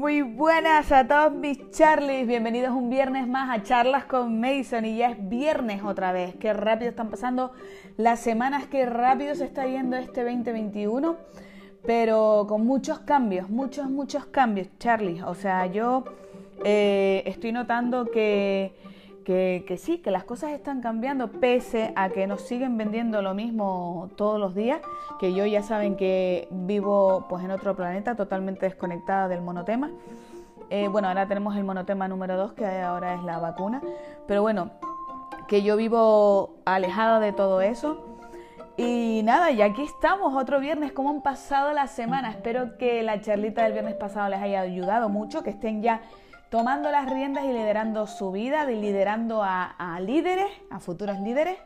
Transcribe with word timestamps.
Muy 0.00 0.22
buenas 0.22 0.92
a 0.92 1.06
todos 1.06 1.34
mis 1.34 1.70
Charlies, 1.72 2.26
bienvenidos 2.26 2.70
un 2.70 2.88
viernes 2.88 3.28
más 3.28 3.50
a 3.50 3.62
Charlas 3.62 4.06
con 4.06 4.40
Mason 4.40 4.86
y 4.86 4.96
ya 4.96 5.10
es 5.10 5.28
viernes 5.28 5.82
otra 5.84 6.10
vez, 6.10 6.34
qué 6.36 6.54
rápido 6.54 6.88
están 6.88 7.10
pasando 7.10 7.52
las 7.98 8.18
semanas, 8.18 8.66
qué 8.66 8.86
rápido 8.86 9.34
se 9.34 9.44
está 9.44 9.66
yendo 9.66 9.98
este 9.98 10.24
2021, 10.24 11.18
pero 11.84 12.46
con 12.48 12.64
muchos 12.64 13.00
cambios, 13.00 13.50
muchos, 13.50 13.90
muchos 13.90 14.24
cambios, 14.24 14.68
Charlie. 14.78 15.20
O 15.20 15.34
sea, 15.34 15.66
yo 15.66 16.04
eh, 16.64 17.22
estoy 17.26 17.52
notando 17.52 18.10
que 18.10 18.72
que, 19.24 19.78
sí, 19.78 19.98
que 19.98 20.10
las 20.10 20.24
cosas 20.24 20.52
están 20.52 20.80
cambiando 20.80 21.30
pese 21.30 21.92
a 21.96 22.10
que 22.10 22.26
nos 22.26 22.42
siguen 22.42 22.76
vendiendo 22.76 23.22
lo 23.22 23.34
mismo 23.34 24.10
todos 24.16 24.38
los 24.38 24.54
días, 24.54 24.80
que 25.18 25.32
yo 25.34 25.46
ya 25.46 25.62
saben 25.62 25.96
que 25.96 26.48
vivo 26.50 27.26
pues 27.28 27.44
en 27.44 27.50
otro 27.50 27.76
planeta 27.76 28.14
totalmente 28.16 28.66
desconectada 28.66 29.28
del 29.28 29.40
monotema. 29.40 29.90
Eh, 30.70 30.88
bueno, 30.88 31.08
ahora 31.08 31.26
tenemos 31.26 31.56
el 31.56 31.64
monotema 31.64 32.08
número 32.08 32.36
2, 32.36 32.52
que 32.52 32.66
ahora 32.66 33.14
es 33.14 33.22
la 33.22 33.38
vacuna, 33.38 33.82
pero 34.26 34.42
bueno, 34.42 34.70
que 35.48 35.62
yo 35.62 35.76
vivo 35.76 36.54
alejada 36.64 37.18
de 37.20 37.32
todo 37.32 37.60
eso. 37.60 38.06
Y 38.76 39.22
nada, 39.24 39.50
y 39.50 39.60
aquí 39.60 39.82
estamos, 39.82 40.34
otro 40.34 40.58
viernes, 40.58 40.92
¿cómo 40.92 41.10
han 41.10 41.22
pasado 41.22 41.72
la 41.72 41.86
semana? 41.86 42.30
Espero 42.30 42.78
que 42.78 43.02
la 43.02 43.20
charlita 43.20 43.64
del 43.64 43.72
viernes 43.72 43.94
pasado 43.94 44.30
les 44.30 44.40
haya 44.40 44.60
ayudado 44.60 45.08
mucho, 45.08 45.42
que 45.42 45.50
estén 45.50 45.82
ya 45.82 46.00
tomando 46.50 46.90
las 46.90 47.08
riendas 47.08 47.44
y 47.44 47.52
liderando 47.52 48.06
su 48.06 48.32
vida, 48.32 48.64
liderando 48.66 49.42
a, 49.42 49.98
líderes, 50.00 50.50
a 50.70 50.80
futuros 50.80 51.18
líderes. 51.20 51.56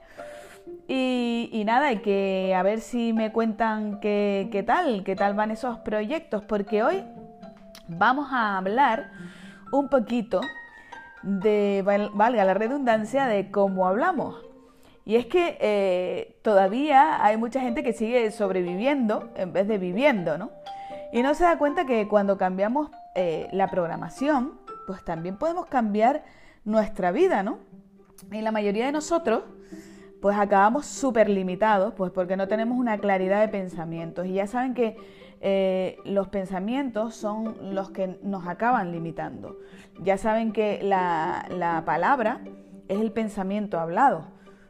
Y, 0.87 1.63
nada, 1.67 1.91
y 1.93 1.99
que 1.99 2.55
a 2.55 2.63
ver 2.63 2.81
si 2.81 3.13
me 3.13 3.33
cuentan 3.33 3.99
qué, 4.01 4.65
tal, 4.67 5.03
qué 5.03 5.17
tal 5.17 5.35
van 5.35 5.51
esos 5.51 5.79
proyectos, 5.79 6.43
porque 6.45 6.83
hoy 6.83 7.05
vamos 7.89 8.29
a 8.31 8.59
hablar 8.59 9.11
un 9.73 9.89
poquito 9.89 10.43
de, 11.23 11.83
valga 12.15 12.45
la 12.45 12.55
redundancia, 12.55 13.27
de 13.27 13.51
cómo 13.51 13.87
hablamos. 13.87 14.37
Y 15.07 15.17
es 15.17 15.27
que 15.27 15.59
eh, 15.61 16.39
todavía 16.43 17.25
hay 17.25 17.37
mucha 17.37 17.61
gente 17.61 17.83
que 17.83 17.93
sigue 17.93 18.31
sobreviviendo 18.31 19.31
en 19.37 19.53
vez 19.53 19.69
de 19.69 19.77
viviendo, 19.79 20.39
¿no? 20.39 20.51
Y 21.13 21.23
no 21.23 21.35
se 21.35 21.45
da 21.45 21.59
cuenta 21.59 21.85
que 21.85 22.09
cuando 22.09 22.39
cambiamos 22.39 22.91
eh, 23.15 23.49
la 23.53 23.69
programación, 23.69 24.64
pues 24.87 25.05
también 25.05 25.37
podemos 25.37 25.67
cambiar 25.67 26.25
nuestra 26.65 27.13
vida, 27.13 27.43
¿no? 27.43 27.59
Y 28.31 28.41
la 28.41 28.53
mayoría 28.53 28.87
de 28.87 28.93
nosotros, 28.93 29.45
pues 30.21 30.37
acabamos 30.37 30.87
súper 30.87 31.29
limitados, 31.29 31.95
pues 31.95 32.11
porque 32.11 32.37
no 32.37 32.49
tenemos 32.49 32.79
una 32.79 32.99
claridad 32.99 33.41
de 33.41 33.49
pensamientos. 33.49 34.27
Y 34.27 34.35
ya 34.35 34.47
saben 34.47 34.75
que 34.75 34.97
eh, 35.41 35.99
los 36.05 36.29
pensamientos 36.29 37.15
son 37.15 37.75
los 37.75 37.91
que 37.91 38.19
nos 38.23 38.47
acaban 38.47 38.93
limitando. 38.93 39.59
Ya 40.01 40.17
saben 40.17 40.53
que 40.53 40.83
la, 40.83 41.47
la 41.51 41.85
palabra 41.85 42.41
es 42.89 43.01
el 43.01 43.13
pensamiento 43.13 43.79
hablado. 43.79 44.27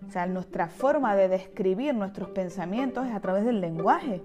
O 0.06 0.11
sea, 0.11 0.27
nuestra 0.27 0.69
forma 0.69 1.17
de 1.17 1.28
describir 1.28 1.95
nuestros 1.95 2.31
pensamientos 2.31 3.06
es 3.06 3.15
a 3.15 3.21
través 3.21 3.45
del 3.45 3.61
lenguaje. 3.61 4.23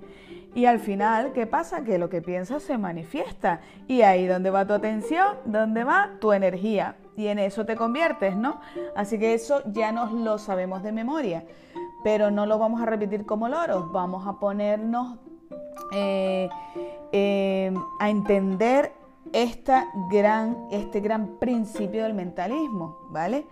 Y 0.55 0.65
al 0.65 0.79
final, 0.79 1.31
¿qué 1.33 1.45
pasa? 1.45 1.83
Que 1.83 1.97
lo 1.97 2.09
que 2.09 2.21
piensas 2.21 2.63
se 2.63 2.77
manifiesta. 2.77 3.61
Y 3.87 4.01
ahí 4.01 4.25
donde 4.25 4.49
va 4.49 4.65
tu 4.65 4.73
atención, 4.73 5.37
donde 5.45 5.83
va 5.83 6.11
tu 6.19 6.33
energía. 6.33 6.95
Y 7.15 7.27
en 7.27 7.39
eso 7.39 7.65
te 7.65 7.75
conviertes, 7.75 8.35
¿no? 8.35 8.59
Así 8.95 9.19
que 9.19 9.33
eso 9.33 9.61
ya 9.71 9.91
nos 9.91 10.11
lo 10.11 10.37
sabemos 10.37 10.81
de 10.83 10.91
memoria. 10.91 11.43
Pero 12.03 12.31
no 12.31 12.45
lo 12.45 12.57
vamos 12.57 12.81
a 12.81 12.85
repetir 12.85 13.25
como 13.25 13.47
loros. 13.47 13.91
Vamos 13.91 14.25
a 14.25 14.39
ponernos 14.39 15.17
eh, 15.93 16.49
eh, 17.11 17.73
a 17.99 18.09
entender 18.09 18.91
esta 19.33 19.87
gran, 20.09 20.57
este 20.71 20.99
gran 20.99 21.37
principio 21.39 22.03
del 22.03 22.13
mentalismo, 22.13 22.97
¿vale? 23.11 23.45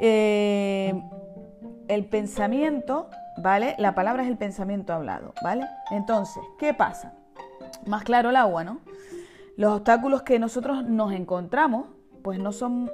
Eh, 0.00 1.00
el 1.88 2.06
pensamiento 2.06 3.08
¿vale? 3.36 3.74
La 3.78 3.94
palabra 3.94 4.22
es 4.22 4.28
el 4.28 4.36
pensamiento 4.36 4.92
hablado, 4.92 5.34
¿vale? 5.42 5.66
Entonces, 5.90 6.42
¿qué 6.58 6.74
pasa? 6.74 7.14
Más 7.86 8.04
claro 8.04 8.30
el 8.30 8.36
agua, 8.36 8.64
¿no? 8.64 8.80
Los 9.56 9.72
obstáculos 9.72 10.22
que 10.22 10.38
nosotros 10.38 10.84
nos 10.84 11.12
encontramos, 11.12 11.86
pues 12.22 12.38
no 12.38 12.52
son 12.52 12.90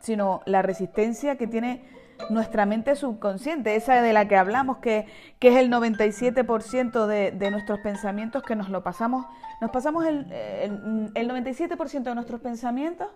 sino 0.00 0.42
la 0.46 0.62
resistencia 0.62 1.36
que 1.36 1.46
tiene 1.46 1.84
nuestra 2.28 2.66
mente 2.66 2.94
subconsciente, 2.96 3.76
esa 3.76 4.02
de 4.02 4.12
la 4.12 4.28
que 4.28 4.36
hablamos, 4.36 4.78
que, 4.78 5.06
es 5.40 5.56
el 5.56 5.70
97% 5.70 7.06
de, 7.06 7.50
nuestros 7.50 7.78
pensamientos 7.80 8.42
que 8.42 8.56
nos 8.56 8.68
lo 8.68 8.82
pasamos, 8.82 9.26
nos 9.60 9.70
pasamos 9.70 10.04
el, 10.04 10.30
el 10.32 11.30
97% 11.30 12.02
de 12.02 12.14
nuestros 12.14 12.40
pensamientos 12.40 13.08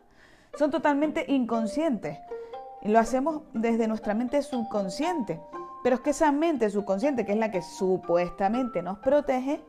son 0.57 0.71
totalmente 0.71 1.25
inconscientes. 1.29 2.19
Y 2.83 2.89
lo 2.89 2.99
hacemos 2.99 3.43
desde 3.53 3.89
nuestra 3.89 4.15
mente 4.15 4.43
subconsciente. 4.43 5.41
Pero 5.87 5.95
es 5.95 6.03
que 6.03 6.11
esa 6.11 6.33
mente 6.33 6.69
subconsciente, 6.69 7.25
que 7.25 7.31
es 7.31 7.39
la 7.39 7.53
que 7.53 7.63
supuestamente 7.63 8.83
nos 8.83 8.99
protege, 8.99 9.61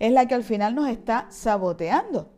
es 0.00 0.10
la 0.10 0.26
que 0.26 0.34
al 0.34 0.42
final 0.42 0.74
nos 0.74 0.88
está 0.88 1.26
saboteando. 1.30 2.28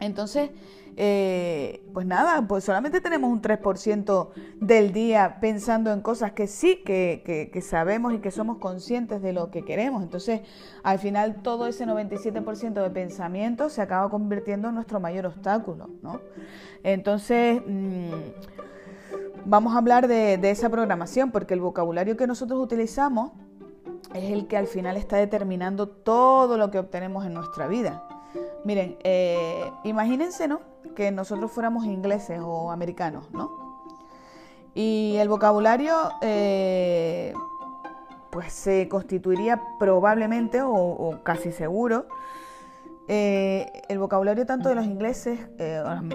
Entonces, 0.00 0.48
eh, 0.96 1.84
pues 1.92 2.06
nada, 2.06 2.48
pues 2.48 2.64
solamente 2.64 3.02
tenemos 3.02 3.30
un 3.30 3.42
3% 3.42 4.30
del 4.62 4.94
día 4.94 5.36
pensando 5.42 5.92
en 5.92 6.00
cosas 6.00 6.32
que 6.32 6.46
sí, 6.46 6.76
que, 6.86 7.50
que, 7.52 7.60
sabemos 7.60 8.14
y 8.14 8.20
que 8.20 8.30
somos 8.30 8.56
conscientes 8.56 9.20
de 9.20 9.34
lo 9.34 9.50
que 9.50 9.62
queremos. 9.66 10.02
Entonces, 10.02 10.40
al 10.82 10.98
final 10.98 11.42
todo 11.42 11.66
ese 11.66 11.84
97% 11.84 12.82
de 12.82 12.88
pensamiento 12.88 13.68
se 13.68 13.82
acaba 13.82 14.08
convirtiendo 14.08 14.70
en 14.70 14.76
nuestro 14.76 15.00
mayor 15.00 15.26
obstáculo, 15.26 15.90
¿no? 16.00 16.22
Entonces... 16.82 17.60
Mmm, 17.66 18.14
vamos 19.44 19.74
a 19.74 19.78
hablar 19.78 20.08
de, 20.08 20.38
esa 20.50 20.68
programación, 20.68 21.30
porque 21.30 21.54
el 21.54 21.60
vocabulario 21.60 22.16
que 22.16 22.26
nosotros 22.26 22.60
utilizamos 22.60 23.32
es 24.14 24.30
el 24.30 24.46
que 24.46 24.56
al 24.56 24.66
final 24.66 24.96
está 24.96 25.16
determinando 25.16 25.88
todo 25.88 26.56
lo 26.58 26.70
que 26.70 26.78
obtenemos 26.78 27.26
en 27.26 27.34
nuestra 27.34 27.66
vida. 27.66 28.06
Miren, 28.64 28.96
eh, 29.04 29.70
imagínense, 29.84 30.48
¿no? 30.48 30.60
Que 30.94 31.10
nosotros 31.10 31.50
fuéramos 31.50 31.84
ingleses 31.84 32.40
o 32.42 32.70
americanos, 32.70 33.30
¿no? 33.32 33.82
Y 34.74 35.16
el 35.18 35.28
vocabulario, 35.28 35.94
eh, 36.20 37.32
pues 38.30 38.52
se 38.52 38.88
constituiría 38.88 39.62
probablemente 39.78 40.60
o, 40.62 41.20
casi 41.22 41.52
seguro, 41.52 42.06
eh, 43.06 43.70
el 43.88 43.98
vocabulario 43.98 44.46
tanto 44.46 44.68
de 44.68 44.74
los 44.74 44.84
ingleses 44.84 45.38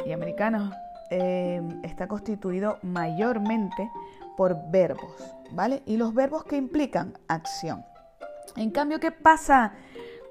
y 0.05 0.11
americanos 0.11 0.73
Em, 1.11 1.83
está 1.83 2.07
constituido 2.07 2.77
mayormente 2.83 3.89
por 4.37 4.55
verbos, 4.69 5.11
¿vale? 5.51 5.81
Y 5.87 5.97
los 5.97 6.13
verbos 6.13 6.43
que 6.43 6.55
implican 6.55 7.17
acción. 7.27 7.83
En 8.55 8.69
cambio, 8.69 8.99
¿qué 8.99 9.11
pasa 9.11 9.73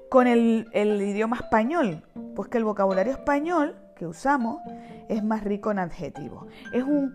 con 0.09 0.25
el, 0.25 0.67
idioma 0.73 1.35
español? 1.35 2.03
Pues 2.33 2.47
que 2.47 2.57
el 2.57 2.63
vocabulario 2.63 3.11
español 3.11 3.75
que 3.97 4.07
usamos 4.07 4.61
es 5.09 5.21
más 5.21 5.43
rico 5.43 5.69
en 5.69 5.79
adjetivos. 5.79 6.45
Es 6.71 6.83
un, 6.83 7.13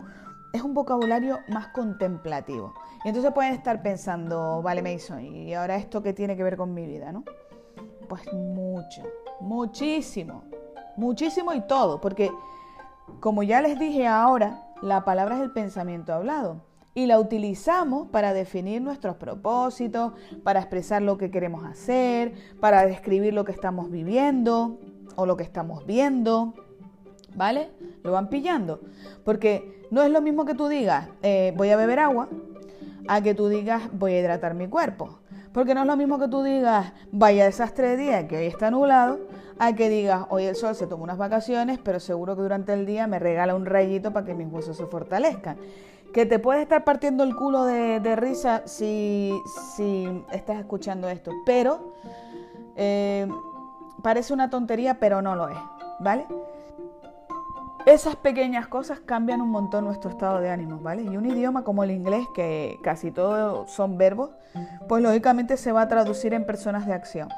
es 0.53 0.61
un 0.61 0.75
vocabulario 0.75 1.39
más 1.47 1.69
contemplativo. 1.69 2.75
Y 3.03 3.07
entonces 3.07 3.31
pueden 3.33 3.53
estar 3.53 3.81
pensando, 3.81 4.61
vale, 4.61 4.83
Mason, 4.83 5.21
¿y 5.21 5.55
ahora 5.55 5.75
esto 5.75 6.03
qué 6.03 6.13
tiene 6.13 6.37
que 6.37 6.43
ver 6.43 6.55
con 6.55 6.71
mi 6.71 6.85
vida, 6.85 7.11
no? 7.11 7.23
Pues 8.07 8.31
mucho, 8.31 9.01
muchísimo, 9.41 10.43
muchísimo 10.97 11.51
y 11.51 11.61
todo, 11.61 11.99
porque 11.99 12.31
como 13.19 13.43
ya 13.43 13.61
les 13.61 13.79
dije 13.79 14.07
ahora, 14.07 14.63
la 14.81 15.03
palabra 15.05 15.35
es 15.35 15.41
el 15.41 15.51
pensamiento 15.51 16.13
hablado 16.13 16.61
y 16.93 17.07
la 17.07 17.19
utilizamos 17.19 18.07
para 18.07 18.33
definir 18.33 18.81
nuestros 18.81 19.17
propósitos, 19.17 20.13
para 20.43 20.61
expresar 20.61 21.01
lo 21.01 21.17
que 21.17 21.29
queremos 21.29 21.65
hacer, 21.65 22.33
para 22.61 22.85
describir 22.85 23.33
lo 23.33 23.43
que 23.43 23.51
estamos 23.51 23.91
viviendo 23.91 24.79
o 25.17 25.25
lo 25.25 25.35
que 25.35 25.43
estamos 25.43 25.85
viendo. 25.85 26.53
¿Vale? 27.35 27.69
Lo 28.01 28.13
van 28.13 28.29
pillando. 28.29 28.79
Porque 29.25 29.83
no 29.91 30.03
es 30.03 30.11
lo 30.11 30.21
mismo 30.21 30.45
que 30.45 30.55
tú 30.55 30.69
digas, 30.69 31.09
eh, 31.21 31.53
voy 31.57 31.69
a 31.69 31.75
beber 31.75 31.99
agua, 31.99 32.29
a 33.09 33.21
que 33.21 33.33
tú 33.33 33.49
digas, 33.49 33.89
voy 33.91 34.13
a 34.13 34.19
hidratar 34.21 34.53
mi 34.53 34.69
cuerpo. 34.69 35.19
Porque 35.55 35.73
no 35.73 35.83
es 35.83 35.87
lo 35.87 35.95
mismo 35.95 36.19
que 36.19 36.27
tú 36.27 36.43
digas, 36.43 36.91
vaya 37.13 37.45
desastre 37.45 37.91
de 37.91 37.95
día, 37.95 38.27
que 38.27 38.35
hoy 38.35 38.45
está 38.45 38.69
nublado, 38.69 39.21
a 39.57 39.71
que 39.71 39.87
digas, 39.87 40.25
hoy 40.27 40.43
el 40.43 40.55
sol 40.57 40.75
se 40.75 40.85
toma 40.85 41.05
unas 41.05 41.17
vacaciones, 41.17 41.79
pero 41.81 42.01
seguro 42.01 42.35
que 42.35 42.41
durante 42.41 42.73
el 42.73 42.85
día 42.85 43.07
me 43.07 43.19
regala 43.19 43.55
un 43.55 43.65
rayito 43.65 44.11
para 44.11 44.25
que 44.25 44.33
mis 44.33 44.51
huesos 44.51 44.75
se 44.75 44.85
fortalezcan. 44.85 45.55
Que 46.13 46.25
te 46.25 46.39
puedes 46.39 46.61
estar 46.61 46.83
partiendo 46.83 47.23
el 47.23 47.37
culo 47.37 47.63
de, 47.63 48.15
risa 48.17 48.63
si, 48.65 49.31
si, 49.77 50.25
estás 50.33 50.59
escuchando 50.59 51.07
esto, 51.07 51.31
pero 51.45 51.93
eh, 52.75 53.25
parece 54.03 54.33
una 54.33 54.49
tontería, 54.49 54.99
pero 54.99 55.21
no 55.21 55.37
lo 55.37 55.47
es, 55.47 55.57
¿vale? 56.01 56.25
Esas 57.85 58.15
pequeñas 58.15 58.67
cosas 58.67 58.99
cambian 58.99 59.41
un 59.41 59.49
montón 59.51 59.85
nuestro 59.85 60.09
estado 60.09 60.41
de 60.41 60.49
ánimo, 60.49 60.79
¿vale? 60.79 61.03
Y 61.03 61.17
un 61.17 61.25
idioma 61.27 61.63
como 61.63 61.83
el 61.83 61.91
inglés, 61.91 62.25
que 62.33 62.79
casi 62.81 63.11
todos 63.11 63.69
son 63.69 63.99
verbos, 63.99 64.31
pues 64.87 65.03
lógicamente 65.03 65.55
se 65.55 65.71
va 65.71 65.83
a 65.83 65.87
traducir 65.87 66.33
en 66.33 66.47
personas 66.47 66.87
de 66.87 66.93
acción. 66.93 67.29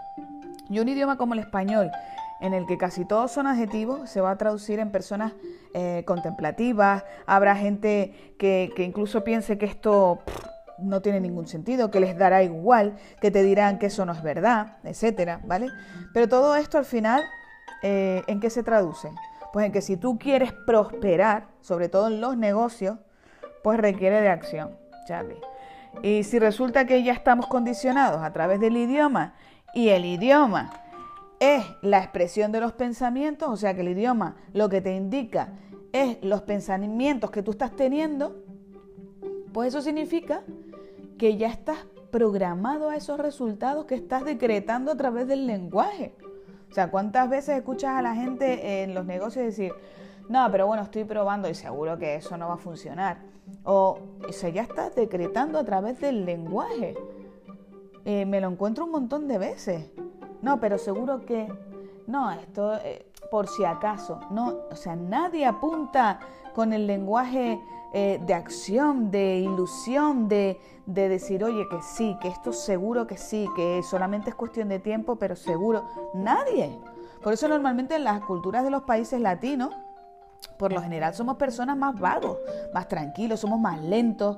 Y 0.69 0.79
un 0.79 0.87
idioma 0.87 1.17
como 1.17 1.33
el 1.33 1.41
español, 1.41 1.91
en 2.39 2.53
el 2.53 2.65
que 2.65 2.77
casi 2.77 3.03
todos 3.03 3.29
son 3.29 3.45
adjetivos, 3.45 4.09
se 4.09 4.21
va 4.21 4.31
a 4.31 4.37
traducir 4.37 4.79
en 4.79 4.89
personas 4.89 5.33
eh, 5.73 6.03
contemplativas, 6.07 7.03
habrá 7.25 7.57
gente 7.57 8.35
que, 8.39 8.71
incluso 8.77 9.25
piense 9.25 9.57
que 9.57 9.65
esto 9.65 10.19
no 10.77 11.01
tiene 11.01 11.19
ningún 11.19 11.47
sentido, 11.47 11.91
que 11.91 11.99
les 11.99 12.17
dará 12.17 12.41
igual, 12.43 12.95
que 13.19 13.31
te 13.31 13.43
dirán 13.43 13.79
que 13.79 13.87
eso 13.87 14.05
no 14.05 14.13
es 14.13 14.23
verdad, 14.23 14.77
etcétera, 14.85 15.41
¿vale? 15.43 15.67
Pero 16.13 16.29
todo 16.29 16.55
esto 16.55 16.77
al 16.77 16.85
final, 16.85 17.21
eh, 17.83 18.23
¿en 18.27 18.39
qué 18.39 18.49
se 18.49 18.63
traduce? 18.63 19.09
Pues 19.57 19.65
en 19.65 19.71
que 19.71 19.81
si 19.81 19.97
tú 19.97 20.19
quieres 20.19 20.53
prosperar, 20.53 21.47
sobre 21.61 21.89
todo 21.89 22.09
en 22.09 22.21
los 22.21 22.37
negocios, 22.37 22.99
pues 23.63 23.79
requiere 23.79 24.21
de 24.21 24.29
acción, 24.29 24.77
Charlie. 25.07 25.41
Y 26.03 26.25
si 26.25 26.37
resulta 26.37 26.85
que 26.85 27.01
ya 27.01 27.11
estamos 27.11 27.47
condicionados 27.47 28.21
a 28.21 28.31
través 28.33 28.59
del 28.59 28.77
idioma 28.77 29.33
y 29.73 29.89
el 29.89 30.05
idioma 30.05 30.69
es 31.39 31.65
la 31.81 31.97
expresión 31.97 32.51
de 32.51 32.61
los 32.61 32.73
pensamientos, 32.73 33.49
o 33.49 33.57
sea 33.57 33.73
que 33.73 33.81
el 33.81 33.87
idioma 33.87 34.35
lo 34.53 34.69
que 34.69 34.79
te 34.79 34.95
indica 34.95 35.53
es 35.91 36.19
los 36.21 36.43
pensamientos 36.43 37.31
que 37.31 37.41
tú 37.41 37.49
estás 37.49 37.75
teniendo, 37.75 38.35
pues 39.53 39.69
eso 39.69 39.81
significa 39.81 40.43
que 41.17 41.35
ya 41.35 41.47
estás 41.47 41.79
programado 42.11 42.91
a 42.91 42.95
esos 42.95 43.19
resultados 43.19 43.85
que 43.85 43.95
estás 43.95 44.23
decretando 44.23 44.91
a 44.91 44.97
través 44.97 45.27
del 45.27 45.47
lenguaje. 45.47 46.13
O 46.69 46.73
sea, 46.73 46.91
¿cuántas 46.91 47.29
veces 47.29 47.57
escuchas 47.57 47.91
a 47.91 48.01
la 48.01 48.15
gente 48.15 48.83
en 48.83 48.93
los 48.93 49.05
negocios 49.05 49.45
decir, 49.45 49.73
no, 50.29 50.49
pero 50.51 50.67
bueno, 50.67 50.83
estoy 50.83 51.05
probando 51.05 51.49
y 51.49 51.55
seguro 51.55 51.97
que 51.97 52.15
eso 52.15 52.37
no 52.37 52.47
va 52.47 52.55
a 52.55 52.57
funcionar? 52.57 53.19
O, 53.63 53.99
o 54.27 54.31
sea, 54.31 54.49
ya 54.49 54.63
estás 54.63 54.93
decretando 54.95 55.57
a 55.59 55.63
través 55.63 55.99
del 55.99 56.25
lenguaje. 56.25 56.95
Eh, 58.05 58.25
me 58.25 58.41
lo 58.41 58.49
encuentro 58.49 58.85
un 58.85 58.91
montón 58.91 59.27
de 59.27 59.37
veces. 59.37 59.91
No, 60.41 60.59
pero 60.59 60.77
seguro 60.77 61.25
que... 61.25 61.51
No, 62.07 62.31
esto 62.31 62.75
eh, 62.75 63.05
por 63.31 63.47
si 63.47 63.65
acaso. 63.65 64.19
No, 64.31 64.59
o 64.71 64.75
sea, 64.75 64.95
nadie 64.95 65.45
apunta 65.45 66.19
con 66.53 66.73
el 66.73 66.87
lenguaje 66.87 67.59
eh, 67.93 68.19
de 68.25 68.33
acción, 68.33 69.11
de 69.11 69.37
ilusión, 69.37 70.27
de, 70.27 70.59
de 70.85 71.09
decir, 71.09 71.43
oye, 71.43 71.67
que 71.69 71.81
sí, 71.81 72.17
que 72.21 72.27
esto 72.27 72.53
seguro 72.53 73.07
que 73.07 73.17
sí, 73.17 73.47
que 73.55 73.81
solamente 73.83 74.29
es 74.29 74.35
cuestión 74.35 74.69
de 74.69 74.79
tiempo, 74.79 75.15
pero 75.15 75.35
seguro. 75.35 75.85
Nadie. 76.13 76.79
Por 77.21 77.33
eso 77.33 77.47
normalmente 77.47 77.95
en 77.95 78.03
las 78.03 78.21
culturas 78.21 78.63
de 78.63 78.69
los 78.69 78.83
países 78.83 79.19
latinos, 79.19 79.73
por 80.57 80.73
lo 80.73 80.81
general 80.81 81.13
somos 81.13 81.37
personas 81.37 81.77
más 81.77 81.99
vagos, 81.99 82.37
más 82.73 82.87
tranquilos, 82.87 83.39
somos 83.39 83.59
más 83.59 83.81
lentos, 83.81 84.37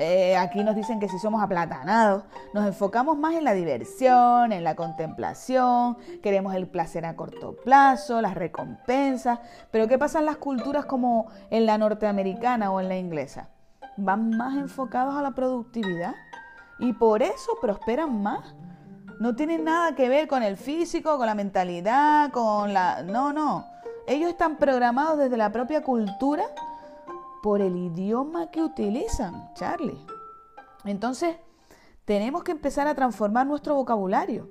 eh, 0.00 0.36
aquí 0.36 0.62
nos 0.62 0.76
dicen 0.76 1.00
que 1.00 1.08
si 1.08 1.18
somos 1.18 1.42
aplatanados, 1.42 2.22
nos 2.54 2.64
enfocamos 2.64 3.18
más 3.18 3.34
en 3.34 3.42
la 3.42 3.52
diversión, 3.52 4.52
en 4.52 4.62
la 4.62 4.76
contemplación, 4.76 5.98
queremos 6.22 6.54
el 6.54 6.68
placer 6.68 7.04
a 7.04 7.16
corto 7.16 7.56
plazo, 7.64 8.22
las 8.22 8.34
recompensas. 8.34 9.40
Pero 9.72 9.88
¿qué 9.88 9.98
pasa 9.98 10.20
en 10.20 10.26
las 10.26 10.36
culturas 10.36 10.84
como 10.84 11.26
en 11.50 11.66
la 11.66 11.78
norteamericana 11.78 12.70
o 12.70 12.80
en 12.80 12.88
la 12.88 12.96
inglesa? 12.96 13.48
Van 13.96 14.30
más 14.30 14.56
enfocados 14.56 15.16
a 15.16 15.22
la 15.22 15.32
productividad 15.32 16.14
y 16.78 16.92
por 16.92 17.20
eso 17.20 17.58
prosperan 17.60 18.22
más. 18.22 18.54
No 19.18 19.34
tienen 19.34 19.64
nada 19.64 19.96
que 19.96 20.08
ver 20.08 20.28
con 20.28 20.44
el 20.44 20.56
físico, 20.56 21.18
con 21.18 21.26
la 21.26 21.34
mentalidad, 21.34 22.30
con 22.30 22.72
la... 22.72 23.02
No, 23.02 23.32
no. 23.32 23.66
Ellos 24.06 24.30
están 24.30 24.58
programados 24.58 25.18
desde 25.18 25.36
la 25.36 25.50
propia 25.50 25.82
cultura 25.82 26.44
por 27.42 27.60
el 27.60 27.76
idioma 27.76 28.50
que 28.50 28.62
utilizan, 28.62 29.52
Charlie. 29.54 29.98
Entonces, 30.84 31.36
tenemos 32.04 32.42
que 32.42 32.52
empezar 32.52 32.86
a 32.86 32.94
transformar 32.94 33.46
nuestro 33.46 33.74
vocabulario 33.74 34.48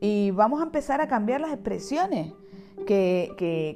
y 0.00 0.30
vamos 0.32 0.60
a 0.60 0.64
empezar 0.64 1.00
a 1.00 1.08
cambiar 1.08 1.40
las 1.40 1.52
expresiones. 1.52 2.32
Que, 2.86 3.34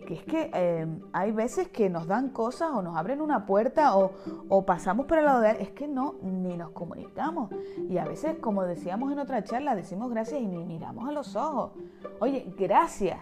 es 0.08 0.22
que 0.24 0.50
eh, 0.54 0.86
hay 1.12 1.32
veces 1.32 1.68
que 1.68 1.90
nos 1.90 2.06
dan 2.06 2.30
cosas 2.30 2.70
o 2.72 2.80
nos 2.80 2.96
abren 2.96 3.20
una 3.20 3.44
puerta 3.44 3.94
o, 3.96 4.64
pasamos 4.64 5.04
por 5.04 5.18
el 5.18 5.26
lado 5.26 5.40
de 5.40 5.50
es 5.60 5.70
que 5.70 5.86
no, 5.86 6.14
ni 6.22 6.56
nos 6.56 6.70
comunicamos. 6.70 7.50
Y 7.90 7.98
a 7.98 8.04
veces, 8.06 8.36
como 8.40 8.64
decíamos 8.64 9.12
en 9.12 9.18
otra 9.18 9.44
charla, 9.44 9.74
decimos 9.74 10.08
gracias 10.08 10.40
y 10.40 10.46
ni 10.46 10.64
miramos 10.64 11.08
a 11.08 11.12
los 11.12 11.36
ojos. 11.36 11.72
Oye, 12.20 12.54
gracias, 12.56 13.18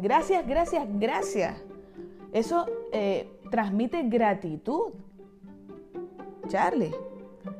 gracias, 0.00 0.44
gracias, 0.46 0.86
gracias. 0.94 1.62
Eso 2.32 2.66
eh, 2.92 3.39
transmite 3.50 4.02
gratitud. 4.04 4.92
Charlie, 6.48 6.94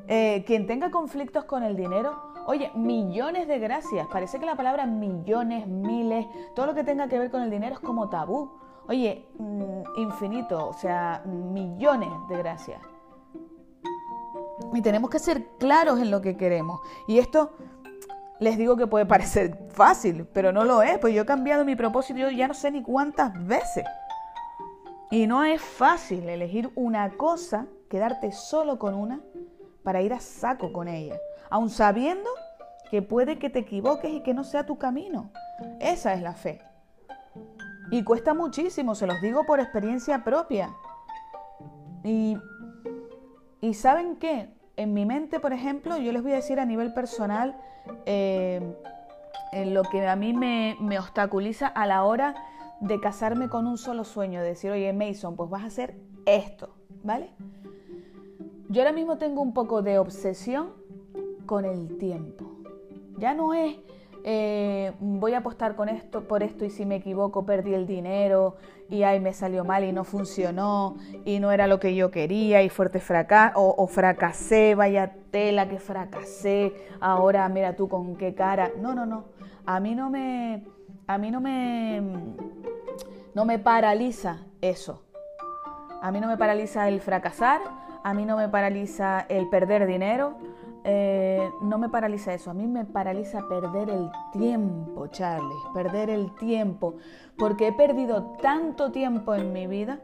eh, 0.07 0.43
quien 0.45 0.67
tenga 0.67 0.91
conflictos 0.91 1.45
con 1.45 1.63
el 1.63 1.75
dinero, 1.75 2.33
oye, 2.47 2.71
millones 2.75 3.47
de 3.47 3.59
gracias. 3.59 4.07
Parece 4.07 4.39
que 4.39 4.45
la 4.45 4.55
palabra 4.55 4.85
millones, 4.85 5.67
miles, 5.67 6.25
todo 6.55 6.67
lo 6.67 6.73
que 6.73 6.83
tenga 6.83 7.07
que 7.07 7.19
ver 7.19 7.31
con 7.31 7.41
el 7.41 7.49
dinero 7.49 7.75
es 7.75 7.79
como 7.79 8.09
tabú. 8.09 8.51
Oye, 8.87 9.25
mm, 9.37 9.83
infinito, 9.97 10.67
o 10.67 10.73
sea, 10.73 11.23
millones 11.25 12.09
de 12.29 12.37
gracias. 12.37 12.81
Y 14.73 14.81
tenemos 14.81 15.09
que 15.09 15.19
ser 15.19 15.45
claros 15.59 15.99
en 15.99 16.11
lo 16.11 16.21
que 16.21 16.35
queremos. 16.35 16.81
Y 17.07 17.19
esto 17.19 17.51
les 18.39 18.57
digo 18.57 18.75
que 18.75 18.87
puede 18.87 19.05
parecer 19.05 19.67
fácil, 19.69 20.25
pero 20.33 20.51
no 20.51 20.63
lo 20.65 20.81
es, 20.81 20.97
pues 20.97 21.13
yo 21.13 21.21
he 21.21 21.25
cambiado 21.25 21.63
mi 21.63 21.75
propósito, 21.75 22.19
yo 22.19 22.29
ya 22.31 22.47
no 22.47 22.53
sé 22.53 22.71
ni 22.71 22.81
cuántas 22.81 23.33
veces. 23.45 23.85
Y 25.11 25.27
no 25.27 25.43
es 25.43 25.61
fácil 25.61 26.29
elegir 26.29 26.71
una 26.73 27.17
cosa, 27.17 27.67
quedarte 27.89 28.31
solo 28.31 28.79
con 28.79 28.95
una, 28.95 29.19
para 29.83 30.01
ir 30.01 30.13
a 30.13 30.21
saco 30.21 30.71
con 30.71 30.87
ella, 30.87 31.19
aun 31.49 31.69
sabiendo 31.69 32.29
que 32.89 33.01
puede 33.01 33.37
que 33.37 33.49
te 33.49 33.59
equivoques 33.59 34.09
y 34.09 34.23
que 34.23 34.33
no 34.33 34.45
sea 34.45 34.65
tu 34.65 34.77
camino. 34.77 35.29
Esa 35.81 36.13
es 36.13 36.21
la 36.21 36.33
fe. 36.33 36.61
Y 37.91 38.05
cuesta 38.05 38.33
muchísimo, 38.33 38.95
se 38.95 39.05
los 39.05 39.19
digo 39.21 39.45
por 39.45 39.59
experiencia 39.59 40.23
propia. 40.23 40.69
Y, 42.05 42.37
y 43.59 43.73
¿saben 43.73 44.15
qué? 44.15 44.49
En 44.77 44.93
mi 44.93 45.05
mente, 45.05 45.41
por 45.41 45.51
ejemplo, 45.51 45.97
yo 45.97 46.13
les 46.13 46.23
voy 46.23 46.31
a 46.31 46.35
decir 46.35 46.57
a 46.57 46.65
nivel 46.65 46.93
personal 46.93 47.59
eh, 48.05 48.61
en 49.51 49.73
lo 49.73 49.83
que 49.83 50.07
a 50.07 50.15
mí 50.15 50.31
me, 50.31 50.77
me 50.79 50.99
obstaculiza 50.99 51.67
a 51.67 51.85
la 51.85 52.03
hora 52.03 52.33
de 52.81 52.99
casarme 52.99 53.49
con 53.49 53.67
un 53.67 53.77
solo 53.77 54.03
sueño, 54.03 54.41
de 54.41 54.49
decir, 54.49 54.71
oye, 54.71 54.91
Mason, 54.91 55.35
pues 55.35 55.49
vas 55.49 55.63
a 55.63 55.67
hacer 55.67 55.95
esto, 56.25 56.75
¿vale? 57.03 57.31
Yo 58.69 58.81
ahora 58.81 58.93
mismo 58.93 59.17
tengo 59.17 59.41
un 59.41 59.53
poco 59.53 59.81
de 59.81 59.97
obsesión 59.99 60.69
con 61.45 61.65
el 61.65 61.97
tiempo. 61.97 62.51
Ya 63.17 63.33
no 63.33 63.53
es 63.53 63.77
eh, 64.23 64.91
voy 64.99 65.33
a 65.33 65.39
apostar 65.39 65.75
con 65.75 65.89
esto, 65.89 66.27
por 66.27 66.43
esto 66.43 66.63
y 66.63 66.69
si 66.69 66.85
me 66.85 66.97
equivoco 66.97 67.43
perdí 67.43 67.73
el 67.73 67.87
dinero 67.87 68.55
y 68.87 69.01
ahí 69.01 69.19
me 69.19 69.33
salió 69.33 69.65
mal 69.65 69.83
y 69.83 69.91
no 69.91 70.03
funcionó 70.03 70.97
y 71.25 71.39
no 71.39 71.51
era 71.51 71.65
lo 71.65 71.79
que 71.79 71.95
yo 71.95 72.11
quería 72.11 72.61
y 72.61 72.69
fuerte 72.69 72.99
fracaso 72.99 73.53
o, 73.55 73.87
fracasé, 73.87 74.75
vaya 74.75 75.15
tela 75.31 75.67
que 75.69 75.79
fracasé, 75.79 76.73
ahora 76.99 77.47
mira 77.49 77.75
tú 77.75 77.87
con 77.87 78.15
qué 78.15 78.35
cara. 78.35 78.71
No, 78.79 78.93
no, 78.93 79.05
no. 79.05 79.25
A 79.65 79.79
mí 79.79 79.95
no 79.95 80.09
me 80.09 80.63
a 81.07 81.17
mí 81.17 81.31
no 81.31 81.41
me, 81.41 82.01
no 83.33 83.45
me 83.45 83.59
paraliza 83.59 84.39
eso. 84.61 85.03
A 86.01 86.11
mí 86.11 86.19
no 86.19 86.27
me 86.27 86.37
paraliza 86.37 86.87
el 86.87 86.99
fracasar, 86.99 87.61
a 88.03 88.13
mí 88.13 88.25
no 88.25 88.35
me 88.35 88.49
paraliza 88.49 89.25
el 89.29 89.49
perder 89.49 89.85
dinero, 89.85 90.35
eh, 90.83 91.47
no 91.61 91.77
me 91.77 91.89
paraliza 91.89 92.33
eso, 92.33 92.49
a 92.49 92.53
mí 92.55 92.65
me 92.65 92.85
paraliza 92.85 93.47
perder 93.47 93.89
el 93.91 94.09
tiempo, 94.31 95.07
Charlie, 95.07 95.55
perder 95.75 96.09
el 96.09 96.33
tiempo, 96.35 96.95
porque 97.37 97.67
he 97.67 97.73
perdido 97.73 98.35
tanto 98.41 98.91
tiempo 98.91 99.35
en 99.35 99.53
mi 99.53 99.67
vida 99.67 99.99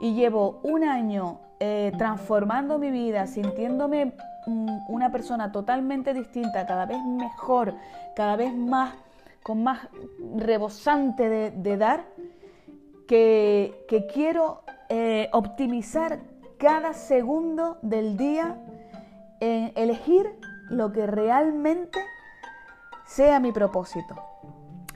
y 0.00 0.14
llevo 0.14 0.58
un 0.64 0.82
año 0.82 1.38
eh, 1.60 1.92
transformando 1.96 2.78
mi 2.78 2.90
vida, 2.90 3.28
sintiéndome 3.28 4.14
mm, 4.46 4.78
una 4.88 5.12
persona 5.12 5.52
totalmente 5.52 6.12
distinta, 6.12 6.66
cada 6.66 6.86
vez 6.86 6.98
mejor, 7.04 7.74
cada 8.16 8.34
vez 8.34 8.52
más 8.56 8.94
con 9.42 9.62
más 9.62 9.88
rebosante 10.36 11.28
de, 11.50 11.76
dar, 11.76 12.06
que, 13.06 14.06
quiero 14.12 14.62
eh, 14.88 15.28
optimizar 15.32 16.20
cada 16.58 16.92
segundo 16.92 17.78
del 17.82 18.16
día 18.16 18.58
en 19.40 19.72
elegir 19.74 20.30
lo 20.68 20.92
que 20.92 21.06
realmente 21.06 21.98
sea 23.06 23.40
mi 23.40 23.50
propósito. 23.50 24.14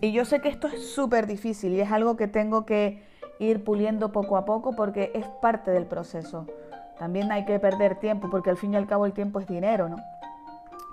Y 0.01 0.13
yo 0.13 0.25
sé 0.25 0.41
que 0.41 0.49
esto 0.49 0.69
es 0.69 0.91
súper 0.95 1.27
difícil 1.27 1.73
y 1.73 1.81
es 1.81 1.91
algo 1.91 2.17
que 2.17 2.29
tengo 2.29 2.67
que 2.67 3.03
ir 3.39 3.65
puliendo 3.65 4.13
poco 4.13 4.37
a 4.37 4.45
poco 4.45 4.77
porque 4.77 5.11
es 5.15 5.27
parte 5.41 5.71
del 5.71 5.87
proceso. 5.87 6.47
También 6.99 7.33
hay 7.33 7.45
que 7.45 7.59
perder 7.59 7.99
tiempo 7.99 8.29
porque 8.31 8.51
al 8.51 8.57
fin 8.57 8.75
y 8.75 8.77
al 8.77 8.87
cabo 8.87 9.07
el 9.07 9.13
tiempo 9.13 9.41
es 9.41 9.47
dinero, 9.47 9.89
¿no? 9.89 9.97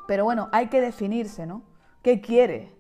Pero 0.08 0.24
bueno, 0.24 0.50
hay 0.51 0.67
que 0.67 0.81
definirse, 0.81 1.46
¿no? 1.46 1.62
¿Qué 2.01 2.22
quiere? 2.22 2.74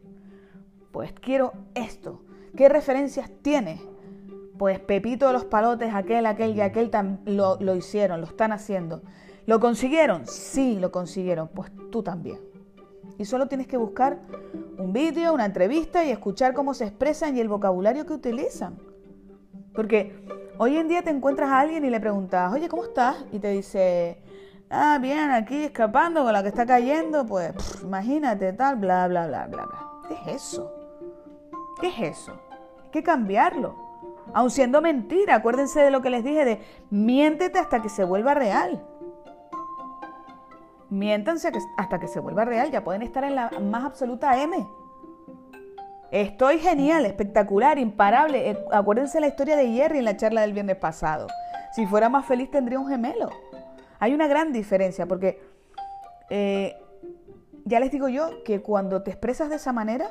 Pues 0.91 1.13
quiero 1.13 1.53
esto. 1.73 2.23
¿Qué 2.55 2.69
referencias 2.69 3.29
tienes? 3.41 3.81
Pues 4.57 4.79
Pepito 4.79 5.27
de 5.27 5.33
los 5.33 5.45
Palotes, 5.45 5.93
aquel, 5.93 6.25
aquel 6.25 6.55
y 6.55 6.61
aquel 6.61 6.91
lo, 7.25 7.57
lo 7.59 7.75
hicieron, 7.75 8.21
lo 8.21 8.27
están 8.27 8.51
haciendo. 8.51 9.01
¿Lo 9.45 9.59
consiguieron? 9.59 10.27
Sí, 10.27 10.79
lo 10.79 10.91
consiguieron. 10.91 11.47
Pues 11.47 11.71
tú 11.91 12.03
también. 12.03 12.39
y 13.17 13.25
solo 13.25 13.47
tienes 13.47 13.67
que 13.67 13.77
buscar 13.77 14.19
un 14.77 14.93
vídeo, 14.93 15.33
una 15.33 15.45
entrevista 15.45 16.03
y 16.03 16.09
escuchar 16.09 16.53
cómo 16.53 16.73
se 16.73 16.85
expresan 16.85 17.37
y 17.37 17.39
el 17.39 17.47
vocabulario 17.47 18.05
que 18.05 18.13
utilizan. 18.13 18.77
Porque 19.73 20.25
hoy 20.57 20.77
en 20.77 20.87
día 20.87 21.01
te 21.01 21.09
encuentras 21.09 21.49
a 21.49 21.59
alguien 21.59 21.85
y 21.85 21.89
le 21.89 21.99
preguntas, 21.99 22.51
oye, 22.53 22.67
¿cómo 22.67 22.83
estás? 22.83 23.15
Y 23.31 23.39
te 23.39 23.49
dice, 23.49 24.21
ah, 24.69 24.97
bien, 25.01 25.31
aquí 25.31 25.63
escapando 25.63 26.23
con 26.23 26.33
la 26.33 26.41
que 26.41 26.49
está 26.49 26.65
cayendo, 26.65 27.25
pues 27.25 27.53
imagínate, 27.81 28.53
tal, 28.53 28.75
bla, 28.75 29.07
bla, 29.07 29.27
bla, 29.27 29.47
bla, 29.47 29.65
bla. 29.65 29.87
¿Qué 30.07 30.31
es 30.31 30.43
eso? 30.43 30.80
¿Qué 31.81 31.87
es 31.87 32.19
eso? 32.19 32.39
Hay 32.83 32.89
que 32.91 33.03
cambiarlo. 33.03 33.75
Aun 34.33 34.51
siendo 34.51 34.81
mentira, 34.81 35.35
acuérdense 35.35 35.81
de 35.81 35.91
lo 35.91 36.01
que 36.01 36.09
les 36.09 36.23
dije 36.23 36.45
de 36.45 36.61
miéntete 36.89 37.59
hasta 37.59 37.81
que 37.81 37.89
se 37.89 38.03
vuelva 38.03 38.33
real. 38.33 38.85
Miéntanse 40.89 41.51
hasta 41.77 41.99
que 41.99 42.07
se 42.07 42.19
vuelva 42.19 42.45
real, 42.45 42.69
ya 42.69 42.83
pueden 42.83 43.01
estar 43.01 43.23
en 43.23 43.35
la 43.35 43.49
más 43.61 43.83
absoluta 43.83 44.41
M. 44.41 44.67
Estoy 46.11 46.59
genial, 46.59 47.05
espectacular, 47.05 47.79
imparable. 47.79 48.51
Eh, 48.51 48.65
acuérdense 48.71 49.19
la 49.19 49.27
historia 49.27 49.55
de 49.55 49.71
Jerry 49.71 49.99
en 49.99 50.05
la 50.05 50.17
charla 50.17 50.41
del 50.41 50.53
viernes 50.53 50.75
pasado. 50.75 51.27
Si 51.73 51.85
fuera 51.87 52.09
más 52.09 52.25
feliz 52.25 52.51
tendría 52.51 52.79
un 52.79 52.87
gemelo. 52.87 53.29
Hay 53.99 54.13
una 54.13 54.27
gran 54.27 54.51
diferencia 54.51 55.05
porque 55.05 55.41
eh, 56.29 56.75
ya 57.63 57.79
les 57.79 57.91
digo 57.91 58.09
yo 58.09 58.43
que 58.43 58.61
cuando 58.61 59.03
te 59.03 59.11
expresas 59.11 59.49
de 59.49 59.55
esa 59.55 59.71
manera, 59.71 60.09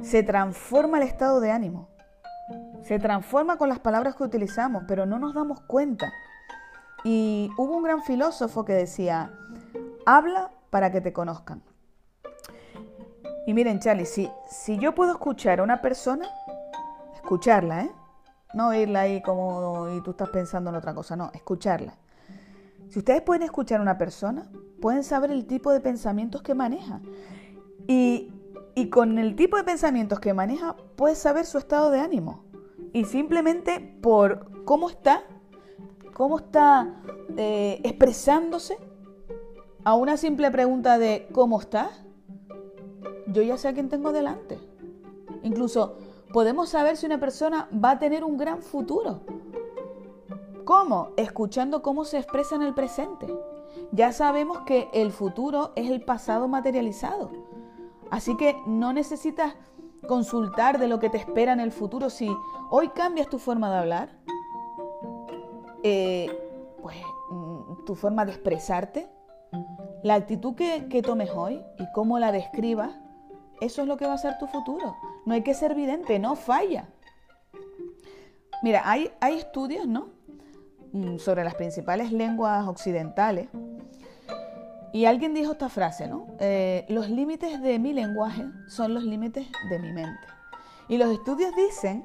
se 0.00 0.22
transforma 0.22 0.98
el 0.98 1.04
estado 1.04 1.40
de 1.40 1.50
ánimo. 1.50 1.88
Se 2.82 2.98
transforma 2.98 3.56
con 3.56 3.68
las 3.68 3.78
palabras 3.78 4.16
que 4.16 4.24
utilizamos, 4.24 4.84
pero 4.88 5.06
no 5.06 5.18
nos 5.18 5.34
damos 5.34 5.60
cuenta. 5.62 6.12
Y 7.04 7.50
hubo 7.56 7.76
un 7.76 7.82
gran 7.82 8.02
filósofo 8.02 8.64
que 8.64 8.72
decía, 8.72 9.32
habla 10.06 10.50
para 10.70 10.90
que 10.90 11.00
te 11.00 11.12
conozcan. 11.12 11.62
Y 13.46 13.54
miren, 13.54 13.80
Charlie, 13.80 14.06
si, 14.06 14.30
si 14.48 14.78
yo 14.78 14.94
puedo 14.94 15.12
escuchar 15.12 15.60
a 15.60 15.62
una 15.62 15.82
persona, 15.82 16.28
escucharla, 17.14 17.82
¿eh? 17.82 17.90
No 18.54 18.68
oírla 18.68 19.00
ahí 19.00 19.22
como 19.22 19.88
y 19.96 20.00
tú 20.02 20.10
estás 20.12 20.28
pensando 20.28 20.70
en 20.70 20.76
otra 20.76 20.94
cosa, 20.94 21.16
no, 21.16 21.30
escucharla. 21.32 21.94
Si 22.88 22.98
ustedes 22.98 23.22
pueden 23.22 23.42
escuchar 23.42 23.80
a 23.80 23.82
una 23.82 23.96
persona, 23.96 24.50
pueden 24.80 25.02
saber 25.02 25.30
el 25.30 25.46
tipo 25.46 25.72
de 25.72 25.80
pensamientos 25.80 26.42
que 26.42 26.54
maneja. 26.54 27.00
Y, 27.88 28.30
y 28.74 28.88
con 28.88 29.18
el 29.18 29.36
tipo 29.36 29.56
de 29.56 29.64
pensamientos 29.64 30.20
que 30.20 30.34
maneja, 30.34 30.76
puedes 30.96 31.18
saber 31.18 31.44
su 31.44 31.58
estado 31.58 31.90
de 31.90 32.00
ánimo. 32.00 32.44
Y 32.92 33.04
simplemente 33.04 33.80
por 34.00 34.64
cómo 34.64 34.88
está, 34.88 35.24
cómo 36.12 36.38
está 36.38 37.00
eh, 37.36 37.80
expresándose, 37.84 38.76
a 39.84 39.94
una 39.94 40.16
simple 40.16 40.50
pregunta 40.50 40.98
de 40.98 41.28
¿cómo 41.32 41.60
estás? 41.60 42.04
Yo 43.26 43.42
ya 43.42 43.56
sé 43.56 43.68
a 43.68 43.74
quién 43.74 43.88
tengo 43.88 44.12
delante. 44.12 44.58
Incluso 45.42 45.96
podemos 46.32 46.68
saber 46.68 46.96
si 46.96 47.06
una 47.06 47.18
persona 47.18 47.68
va 47.72 47.92
a 47.92 47.98
tener 47.98 48.24
un 48.24 48.36
gran 48.36 48.62
futuro. 48.62 49.20
¿Cómo? 50.64 51.10
Escuchando 51.16 51.82
cómo 51.82 52.04
se 52.04 52.18
expresa 52.18 52.54
en 52.54 52.62
el 52.62 52.74
presente. 52.74 53.26
Ya 53.90 54.12
sabemos 54.12 54.60
que 54.60 54.88
el 54.92 55.10
futuro 55.10 55.72
es 55.74 55.90
el 55.90 56.04
pasado 56.04 56.46
materializado. 56.46 57.30
Así 58.12 58.36
que 58.36 58.60
no 58.66 58.92
necesitas 58.92 59.54
consultar 60.06 60.78
de 60.78 60.86
lo 60.86 61.00
que 61.00 61.08
te 61.08 61.16
espera 61.16 61.54
en 61.54 61.60
el 61.60 61.72
futuro. 61.72 62.10
Si 62.10 62.28
hoy 62.68 62.88
cambias 62.88 63.30
tu 63.30 63.38
forma 63.38 63.70
de 63.70 63.78
hablar, 63.78 64.10
eh, 65.82 66.30
pues 66.82 66.96
mm, 67.30 67.86
tu 67.86 67.94
forma 67.94 68.26
de 68.26 68.32
expresarte, 68.32 69.08
la 70.02 70.14
actitud 70.16 70.54
que, 70.54 71.02
tomes 71.02 71.30
hoy 71.30 71.62
y 71.78 71.90
cómo 71.94 72.18
la 72.18 72.32
describas, 72.32 72.90
eso 73.62 73.80
es 73.80 73.88
lo 73.88 73.96
que 73.96 74.06
va 74.06 74.12
a 74.12 74.18
ser 74.18 74.36
tu 74.36 74.46
futuro. 74.46 74.94
No 75.24 75.32
hay 75.32 75.42
que 75.42 75.54
ser 75.54 75.74
vidente, 75.74 76.18
no 76.18 76.36
falla. 76.36 76.90
Mira, 78.62 78.82
hay, 78.84 79.10
hay 79.20 79.38
estudios, 79.38 79.86
¿no? 79.86 80.08
Mm, 80.92 81.16
sobre 81.16 81.44
las 81.44 81.54
principales 81.54 82.12
lenguas 82.12 82.68
occidentales. 82.68 83.48
Y 84.92 85.06
alguien 85.06 85.32
dijo 85.32 85.52
esta 85.52 85.68
frase, 85.68 86.06
¿no? 86.06 86.26
Eh, 86.38 86.84
los 86.88 87.08
límites 87.08 87.62
de 87.62 87.78
mi 87.78 87.92
lenguaje 87.94 88.44
son 88.68 88.92
los 88.92 89.04
límites 89.04 89.46
de 89.70 89.78
mi 89.78 89.92
mente. 89.92 90.26
Y 90.88 90.98
los 90.98 91.10
estudios 91.10 91.54
dicen, 91.56 92.04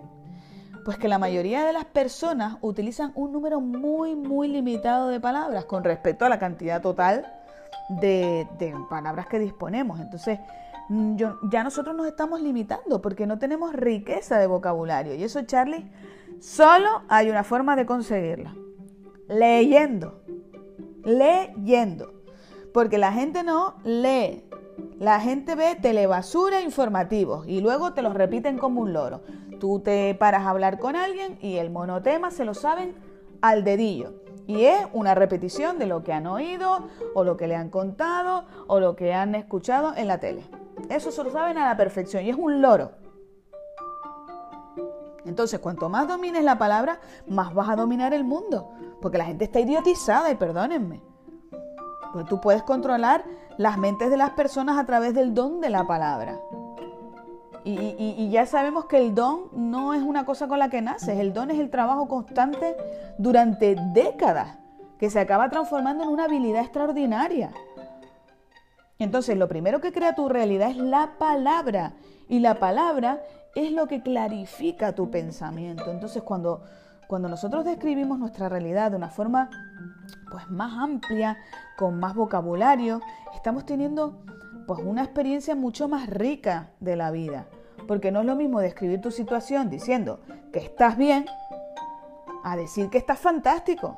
pues 0.86 0.98
que 0.98 1.10
la 1.10 1.20
mayoría 1.20 1.66
de 1.66 1.74
las 1.74 1.84
personas 1.84 2.58
utilizan 2.62 3.12
un 3.16 3.34
número 3.34 3.60
muy, 3.60 4.16
muy 4.16 4.48
limitado 4.48 5.10
de 5.10 5.20
palabras 5.20 5.66
con 5.66 5.84
respecto 5.84 6.24
a 6.24 6.30
la 6.30 6.40
cantidad 6.40 6.82
total 6.82 7.26
de, 7.90 8.48
palabras 8.90 9.28
que 9.28 9.38
disponemos. 9.38 10.00
Entonces, 10.00 10.40
mm, 10.88 11.18
yo, 11.18 11.40
ya 11.52 11.66
nosotros 11.66 11.94
nos 11.94 12.08
estamos 12.08 12.42
limitando 12.42 13.02
porque 13.02 13.28
no 13.28 13.38
tenemos 13.38 13.74
riqueza 13.74 14.40
de 14.40 14.48
vocabulario. 14.48 15.14
Y 15.14 15.24
eso, 15.24 15.42
Charlie, 15.42 15.92
solo 16.40 17.02
hay 17.10 17.30
una 17.30 17.44
forma 17.44 17.76
de 17.76 17.86
conseguirla. 17.86 18.56
Leyendo. 19.28 20.24
Leyendo. 21.04 22.17
Porque 22.78 23.00
la 23.00 23.12
gente 23.12 23.42
no 23.42 23.74
lee. 23.84 24.44
La 25.00 25.20
gente 25.20 25.56
ve 25.56 25.76
telebasura 25.82 26.62
informativos 26.62 27.48
y 27.48 27.60
luego 27.60 27.94
te 27.94 28.04
los 28.04 28.14
repiten 28.14 28.60
como 28.60 28.82
un 28.82 28.94
loro. 28.94 29.24
Tú 29.60 29.80
te 29.80 30.14
paras 30.14 30.44
a 30.44 30.52
hablar 30.52 30.78
con 30.78 30.96
alguien 30.96 31.40
y 31.42 31.56
el 31.56 31.72
monotema 31.72 32.30
se 32.30 32.46
lo 32.46 32.54
saben 32.54 32.94
al 33.42 33.64
dedillo. 33.64 34.22
Y 34.46 34.66
es 34.66 34.86
una 34.94 35.16
repetición 35.16 35.80
de 35.80 35.88
lo 35.88 36.04
que 36.04 36.14
han 36.14 36.28
oído 36.28 36.88
o 37.16 37.24
lo 37.24 37.36
que 37.36 37.48
le 37.48 37.56
han 37.56 37.72
contado 37.72 38.46
o 38.68 38.80
lo 38.80 38.96
que 38.96 39.12
han 39.12 39.34
escuchado 39.34 39.96
en 39.96 40.08
la 40.08 40.20
tele. 40.20 40.44
Eso 40.88 41.12
se 41.12 41.24
lo 41.24 41.32
saben 41.32 41.58
a 41.58 41.66
la 41.66 41.78
perfección 41.78 42.26
y 42.26 42.30
es 42.30 42.38
un 42.38 42.62
loro. 42.62 42.92
Entonces, 45.26 45.60
cuanto 45.60 45.90
más 45.90 46.08
domines 46.08 46.44
la 46.44 46.60
palabra, 46.60 47.00
más 47.26 47.56
vas 47.56 47.70
a 47.70 47.76
dominar 47.76 48.14
el 48.14 48.24
mundo. 48.24 48.70
Porque 49.02 49.18
la 49.18 49.26
gente 49.26 49.46
está 49.46 49.60
idiotizada 49.60 50.30
y 50.30 50.36
perdónenme. 50.36 51.07
Pues 52.14 52.26
tú 52.26 52.42
puedes 52.42 52.64
controlar 52.64 53.24
las 53.58 53.78
mentes 53.78 54.10
de 54.10 54.18
las 54.18 54.32
personas 54.32 54.78
a 54.78 54.86
través 54.86 55.14
del 55.14 55.34
don 55.34 55.62
de 55.62 55.70
la 55.70 55.86
palabra. 55.86 56.40
Y, 57.64 58.30
ya 58.30 58.46
sabemos 58.46 58.86
que 58.86 58.98
el 58.98 59.14
don 59.14 59.50
no 59.52 59.94
es 59.94 60.02
una 60.02 60.26
cosa 60.26 60.48
con 60.48 60.58
la 60.58 60.70
que 60.70 60.82
naces, 60.82 61.20
el 61.20 61.34
don 61.34 61.52
es 61.52 61.60
el 61.60 61.70
trabajo 61.70 62.08
constante 62.08 62.78
durante 63.18 63.76
décadas, 63.94 64.58
que 64.98 65.10
se 65.10 65.20
acaba 65.20 65.50
transformando 65.50 66.06
en 66.06 66.10
una 66.10 66.26
habilidad 66.26 66.62
extraordinaria. 66.62 67.52
Entonces, 69.00 69.38
lo 69.38 69.50
primero 69.50 69.82
que 69.82 69.92
crea 69.92 70.16
tu 70.16 70.30
realidad 70.30 70.70
es 70.70 70.78
la 70.78 71.16
palabra, 71.20 71.92
y 72.30 72.40
la 72.40 72.56
palabra 72.56 73.22
es 73.56 73.72
lo 73.72 73.88
que 73.88 74.02
clarifica 74.02 74.94
tu 74.94 75.10
pensamiento. 75.12 75.92
Entonces, 75.92 76.24
cuando, 76.24 76.64
cuando 77.08 77.30
nosotros 77.30 77.66
describimos 77.66 78.20
nuestra 78.20 78.50
realidad 78.50 78.92
de 78.92 78.98
una 78.98 79.10
forma 79.10 79.50
pues, 80.30 80.50
más 80.50 80.74
amplia, 80.78 81.38
con 81.78 82.00
más 82.00 82.16
vocabulario, 82.16 83.02
estamos 83.34 83.66
teniendo 83.66 84.24
pues 84.68 84.82
una 84.84 85.04
experiencia 85.04 85.56
mucho 85.56 85.88
más 85.88 86.10
rica 86.10 86.72
de 86.80 86.96
la 86.96 87.12
vida. 87.12 87.48
Porque 87.88 88.12
no 88.12 88.20
es 88.20 88.26
lo 88.26 88.36
mismo 88.36 88.60
describir 88.60 89.00
tu 89.00 89.12
situación 89.12 89.70
diciendo 89.70 90.20
que 90.52 90.60
estás 90.60 90.98
bien 90.98 91.26
a 92.44 92.58
decir 92.58 92.90
que 92.90 92.98
estás 92.98 93.20
fantástico. 93.20 93.98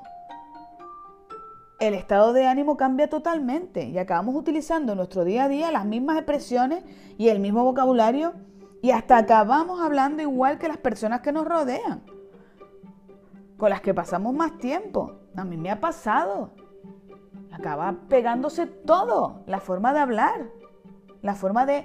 El 1.79 1.93
estado 1.93 2.33
de 2.33 2.45
ánimo 2.45 2.77
cambia 2.77 3.09
totalmente 3.09 3.85
y 3.85 3.97
acabamos 3.97 4.35
utilizando 4.35 4.91
en 4.91 4.97
nuestro 4.97 5.23
día 5.23 5.45
a 5.45 5.49
día 5.49 5.71
las 5.71 5.85
mismas 5.85 6.17
expresiones 6.17 6.83
y 7.17 7.29
el 7.29 7.39
mismo 7.39 7.63
vocabulario 7.63 8.33
y 8.81 8.91
hasta 8.91 9.17
acabamos 9.17 9.81
hablando 9.81 10.21
igual 10.21 10.59
que 10.59 10.67
las 10.67 10.77
personas 10.77 11.21
que 11.21 11.31
nos 11.31 11.47
rodean, 11.47 12.03
con 13.59 13.69
las 13.69 13.81
que 13.81 13.93
pasamos 13.93 14.33
más 14.33 14.57
tiempo. 14.57 15.19
A 15.35 15.43
mí 15.43 15.57
me 15.57 15.69
ha 15.69 15.79
pasado. 15.79 16.51
Acaba 17.51 17.95
pegándose 18.07 18.65
todo, 18.65 19.43
la 19.45 19.59
forma 19.59 19.93
de 19.93 19.99
hablar, 19.99 20.49
la 21.21 21.35
forma 21.35 21.65
de 21.65 21.77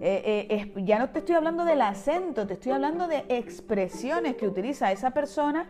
eh, 0.00 0.46
eh, 0.48 0.72
ya 0.84 0.98
no 0.98 1.10
te 1.10 1.18
estoy 1.18 1.34
hablando 1.34 1.64
del 1.64 1.82
acento, 1.82 2.46
te 2.46 2.54
estoy 2.54 2.72
hablando 2.72 3.08
de 3.08 3.24
expresiones 3.28 4.36
que 4.36 4.46
utiliza 4.46 4.92
esa 4.92 5.10
persona 5.10 5.68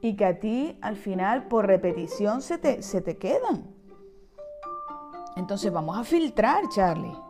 y 0.00 0.16
que 0.16 0.24
a 0.24 0.40
ti 0.40 0.78
al 0.80 0.96
final 0.96 1.48
por 1.48 1.66
repetición 1.66 2.40
se 2.40 2.56
te, 2.56 2.82
se 2.82 3.02
te 3.02 3.18
quedan. 3.18 3.66
Entonces 5.36 5.70
vamos 5.70 5.98
a 5.98 6.04
filtrar, 6.04 6.68
Charlie. 6.70 7.27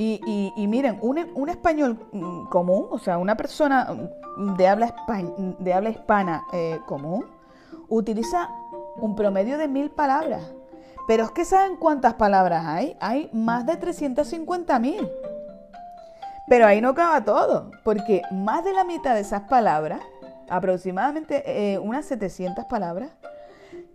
Y, 0.00 0.64
miren, 0.68 0.98
un, 1.02 1.48
español 1.48 1.98
mm, 2.12 2.46
común, 2.46 2.86
o 2.88 2.98
sea, 2.98 3.18
una 3.18 3.36
persona 3.36 3.88
de 4.56 4.68
habla, 4.68 4.94
de 5.58 5.72
habla 5.74 5.90
hispana 5.90 6.44
eh, 6.52 6.78
común, 6.86 7.26
utiliza 7.88 8.48
un 8.96 9.16
promedio 9.16 9.58
de 9.58 9.66
mil 9.66 9.90
palabras. 9.90 10.42
Pero 11.08 11.24
es 11.24 11.32
que 11.32 11.44
¿saben 11.44 11.76
cuántas 11.76 12.14
palabras 12.14 12.64
hay? 12.64 12.96
Hay 13.00 13.28
más 13.32 13.66
de 13.66 13.76
350 13.76 14.78
mil. 14.78 15.08
Pero 16.46 16.66
ahí 16.66 16.80
no 16.80 16.90
acaba 16.90 17.24
todo, 17.24 17.72
porque 17.82 18.22
más 18.30 18.64
de 18.64 18.74
la 18.74 18.84
mitad 18.84 19.14
de 19.14 19.20
esas 19.20 19.42
palabras, 19.48 20.00
aproximadamente 20.48 21.42
eh, 21.44 21.78
unas 21.78 22.06
700 22.06 22.66
palabras, 22.66 23.10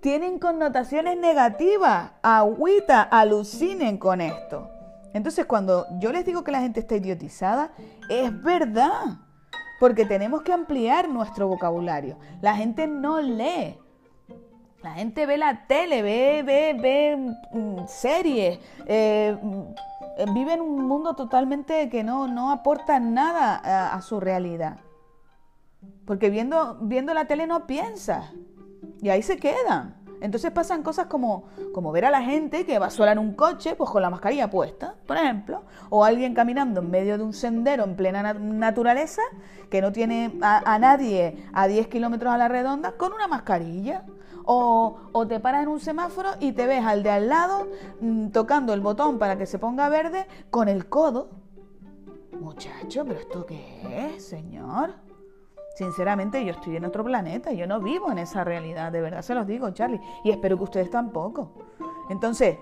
tienen 0.02 0.38
connotaciones 0.38 1.18
negativas. 1.18 2.12
Agüita, 2.22 3.04
alucinen 3.04 3.98
con 3.98 4.20
esto. 4.20 4.70
Entonces 5.14 5.46
cuando 5.46 5.86
yo 6.00 6.12
les 6.12 6.26
digo 6.26 6.44
que 6.44 6.52
la 6.52 6.62
gente 6.62 6.80
está 6.80 6.96
idiotizada, 6.96 7.72
es 8.10 8.44
verdad, 8.44 9.20
porque 9.80 10.06
tenemos 10.06 10.42
que 10.42 10.54
ampliar 10.54 11.10
nuestro 11.10 11.48
vocabulario. 11.48 12.18
La 12.42 12.56
gente 12.56 12.88
no 12.88 13.22
lee. 13.22 13.78
La 14.82 14.94
gente 14.96 15.26
ve 15.26 15.38
la 15.38 15.66
tele, 15.66 16.02
ve, 16.02 16.44
ve, 16.46 16.76
ve 16.78 17.36
mm, 17.54 17.88
series, 17.88 18.60
eh, 18.86 19.38
mm, 19.42 20.34
vive 20.34 20.54
en 20.54 20.62
un 20.62 20.86
mundo 20.86 21.16
totalmente 21.16 21.90
que 21.90 22.04
no, 22.04 22.28
no 22.28 22.52
aporta 22.52 23.00
nada 23.00 23.56
a, 23.56 23.96
a 23.96 24.02
su 24.02 24.20
realidad. 24.20 24.78
Porque 26.06 26.30
viendo, 26.30 26.78
viendo 26.82 27.14
la 27.14 27.26
tele 27.26 27.48
no 27.48 27.66
piensa. 27.66 28.32
Y 29.02 29.08
ahí 29.10 29.22
se 29.22 29.38
quedan. 29.38 30.03
Entonces 30.24 30.52
pasan 30.52 30.84
cosas 30.84 31.08
como, 31.08 31.44
como 31.74 31.92
ver 31.92 32.06
a 32.06 32.10
la 32.10 32.22
gente 32.22 32.66
que 32.66 32.80
va 32.80 32.90
sola 32.90 33.12
en 33.12 33.20
un 33.20 33.34
coche, 33.34 33.76
pues 33.76 33.90
con 33.90 34.02
la 34.02 34.10
mascarilla 34.10 34.50
puesta, 34.50 34.96
por 35.06 35.18
ejemplo, 35.18 35.64
o 35.90 36.06
alguien 36.06 36.34
caminando 36.34 36.80
en 36.80 36.90
medio 36.90 37.18
de 37.18 37.26
un 37.26 37.34
sendero 37.34 37.84
en 37.84 37.98
plena 37.98 38.34
naturaleza, 38.34 39.22
que 39.70 39.82
no 39.82 39.92
tiene 39.92 40.40
a, 40.42 40.80
nadie 40.80 41.44
a 41.52 41.68
10 41.68 41.90
kilómetros 41.90 42.32
a 42.32 42.38
la 42.38 42.48
redonda, 42.48 42.94
con 42.94 43.12
una 43.12 43.28
mascarilla. 43.28 44.06
O, 44.46 44.98
te 45.28 45.42
paras 45.42 45.64
en 45.64 45.70
un 45.70 45.82
semáforo 45.82 46.30
y 46.40 46.54
te 46.54 46.68
ves 46.68 46.86
al 46.86 47.04
de 47.04 47.10
al 47.10 47.28
lado 47.28 47.68
mm, 48.00 48.30
tocando 48.30 48.74
el 48.74 48.80
botón 48.80 49.20
para 49.20 49.38
que 49.38 49.46
se 49.46 49.60
ponga 49.60 49.90
verde 49.90 50.26
con 50.50 50.70
el 50.70 50.88
codo. 50.88 51.32
Muchacho, 52.40 53.04
pero 53.06 53.20
¿esto 53.20 53.46
qué 53.46 54.14
es, 54.16 54.24
señor? 54.26 54.94
Sinceramente, 55.74 56.44
yo 56.46 56.52
estoy 56.52 56.78
en 56.78 56.86
otro 56.86 57.04
planeta, 57.04 57.52
yo 57.52 57.66
no 57.66 57.80
vivo 57.80 58.12
en 58.12 58.20
esa 58.20 58.44
realidad, 58.44 58.92
de 58.92 59.02
verdad 59.02 59.24
se 59.24 59.34
los 59.34 59.48
digo, 59.48 59.72
Charlie, 59.72 60.02
y 60.24 60.30
espero 60.30 60.58
que 60.58 60.64
ustedes 60.64 60.92
tampoco. 60.92 61.52
Entonces, 62.10 62.58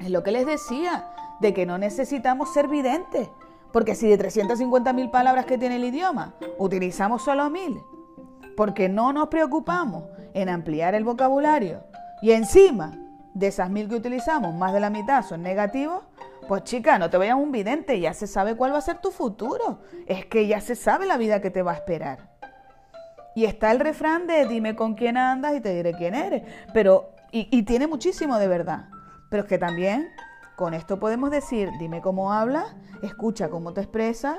es 0.00 0.10
lo 0.10 0.22
que 0.22 0.32
les 0.32 0.44
decía, 0.44 1.10
de 1.40 1.54
que 1.54 1.66
no 1.66 1.78
necesitamos 1.78 2.52
ser 2.52 2.68
videntes, 2.68 3.28
porque 3.72 3.94
si 3.94 4.08
de 4.08 4.18
350.000 4.18 5.10
palabras 5.10 5.46
que 5.46 5.58
tiene 5.58 5.76
el 5.76 5.84
idioma, 5.84 6.34
utilizamos 6.58 7.22
solo 7.22 7.50
mil, 7.50 7.80
porque 8.56 8.88
no 8.88 9.12
nos 9.12 9.28
preocupamos 9.28 10.04
en 10.32 10.48
ampliar 10.48 10.94
el 10.94 11.04
vocabulario, 11.04 11.82
y 12.22 12.32
encima 12.32 12.98
de 13.34 13.48
esas 13.48 13.70
mil 13.70 13.88
que 13.88 13.96
utilizamos, 13.96 14.54
más 14.54 14.72
de 14.72 14.80
la 14.80 14.90
mitad 14.90 15.24
son 15.24 15.42
negativos, 15.42 16.02
pues 16.46 16.64
chica, 16.64 16.98
no 16.98 17.10
te 17.10 17.16
vayas 17.16 17.36
un 17.36 17.52
vidente, 17.52 17.98
ya 18.00 18.14
se 18.14 18.26
sabe 18.26 18.56
cuál 18.56 18.72
va 18.72 18.78
a 18.78 18.82
ser 18.82 18.98
tu 18.98 19.10
futuro. 19.10 19.80
Es 20.06 20.26
que 20.26 20.46
ya 20.46 20.60
se 20.60 20.74
sabe 20.74 21.06
la 21.06 21.16
vida 21.16 21.40
que 21.40 21.50
te 21.50 21.62
va 21.62 21.72
a 21.72 21.74
esperar. 21.74 22.30
Y 23.34 23.44
está 23.46 23.72
el 23.72 23.80
refrán 23.80 24.26
de 24.26 24.46
dime 24.46 24.76
con 24.76 24.94
quién 24.94 25.16
andas 25.16 25.54
y 25.56 25.60
te 25.60 25.74
diré 25.74 25.92
quién 25.94 26.14
eres. 26.14 26.42
Pero, 26.72 27.10
y, 27.32 27.62
tiene 27.64 27.86
muchísimo 27.86 28.38
de 28.38 28.48
verdad. 28.48 28.88
Pero 29.30 29.42
es 29.42 29.48
que 29.48 29.58
también 29.58 30.08
con 30.56 30.72
esto 30.72 31.00
podemos 31.00 31.30
decir, 31.30 31.70
dime 31.78 32.00
cómo 32.00 32.32
hablas, 32.32 32.76
escucha 33.02 33.48
cómo 33.48 33.72
te 33.72 33.80
expresas, 33.80 34.38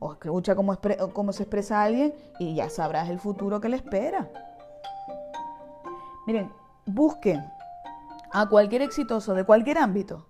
o 0.00 0.12
escucha 0.12 0.56
cómo, 0.56 0.76
cómo 1.12 1.32
se 1.32 1.44
expresa 1.44 1.82
alguien 1.82 2.14
y 2.40 2.56
ya 2.56 2.68
sabrás 2.68 3.08
el 3.08 3.20
futuro 3.20 3.60
que 3.60 3.68
le 3.68 3.76
espera. 3.76 4.28
Miren, 6.26 6.50
busquen 6.84 7.44
a 8.32 8.48
cualquier 8.48 8.82
exitoso 8.82 9.34
de 9.34 9.44
cualquier 9.44 9.78
ámbito 9.78 10.26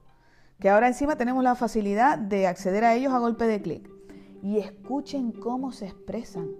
que 0.61 0.71
ahora 0.71 0.89
encima 0.89 1.17
tenemos 1.17 1.45
la 1.45 1.55
facilidad 1.55 2.19
de 2.19 2.47
acceder 2.47 2.85
a 2.85 2.95
ellos 2.95 3.13
a 3.13 3.19
golpe 3.19 3.47
de 3.47 3.61
clic. 3.61 3.91
Y 4.43 4.59
escuchen 4.59 5.33
cómo 5.33 5.73
se 5.73 5.87
expresan. 5.87 6.51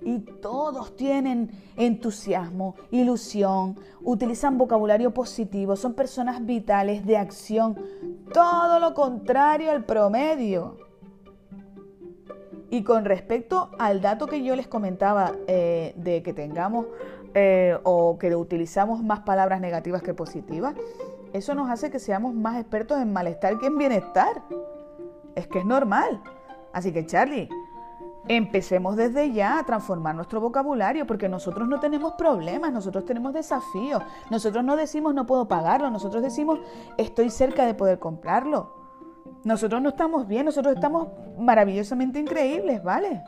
Y 0.00 0.20
todos 0.20 0.96
tienen 0.96 1.50
entusiasmo, 1.76 2.76
ilusión, 2.90 3.76
utilizan 4.02 4.56
vocabulario 4.58 5.12
positivo, 5.12 5.76
son 5.76 5.94
personas 5.94 6.44
vitales 6.44 7.04
de 7.04 7.16
acción. 7.16 7.76
Todo 8.32 8.78
lo 8.78 8.94
contrario 8.94 9.70
al 9.70 9.84
promedio. 9.84 10.76
Y 12.70 12.82
con 12.82 13.04
respecto 13.04 13.70
al 13.78 14.00
dato 14.00 14.26
que 14.26 14.42
yo 14.44 14.54
les 14.54 14.68
comentaba 14.68 15.32
eh, 15.46 15.94
de 15.96 16.22
que 16.22 16.34
tengamos 16.34 16.86
eh, 17.34 17.78
o 17.82 18.18
que 18.18 18.34
utilizamos 18.36 19.02
más 19.02 19.20
palabras 19.20 19.60
negativas 19.60 20.02
que 20.02 20.12
positivas, 20.12 20.74
eso 21.32 21.54
nos 21.54 21.70
hace 21.70 21.90
que 21.90 21.98
seamos 21.98 22.34
más 22.34 22.58
expertos 22.58 23.00
en 23.00 23.12
malestar 23.12 23.58
que 23.58 23.66
en 23.66 23.78
bienestar. 23.78 24.42
Es 25.34 25.46
que 25.46 25.60
es 25.60 25.64
normal. 25.64 26.22
Así 26.72 26.92
que 26.92 27.06
Charlie, 27.06 27.48
empecemos 28.28 28.96
desde 28.96 29.32
ya 29.32 29.58
a 29.58 29.64
transformar 29.64 30.14
nuestro 30.14 30.40
vocabulario 30.40 31.06
porque 31.06 31.28
nosotros 31.28 31.68
no 31.68 31.80
tenemos 31.80 32.12
problemas, 32.12 32.72
nosotros 32.72 33.04
tenemos 33.04 33.32
desafíos. 33.32 34.02
Nosotros 34.30 34.64
no 34.64 34.76
decimos 34.76 35.14
no 35.14 35.26
puedo 35.26 35.48
pagarlo, 35.48 35.90
nosotros 35.90 36.22
decimos 36.22 36.60
estoy 36.96 37.30
cerca 37.30 37.64
de 37.66 37.74
poder 37.74 37.98
comprarlo. 37.98 38.74
Nosotros 39.44 39.80
no 39.80 39.90
estamos 39.90 40.26
bien, 40.26 40.46
nosotros 40.46 40.74
estamos 40.74 41.08
maravillosamente 41.38 42.18
increíbles, 42.18 42.82
¿vale? 42.82 43.22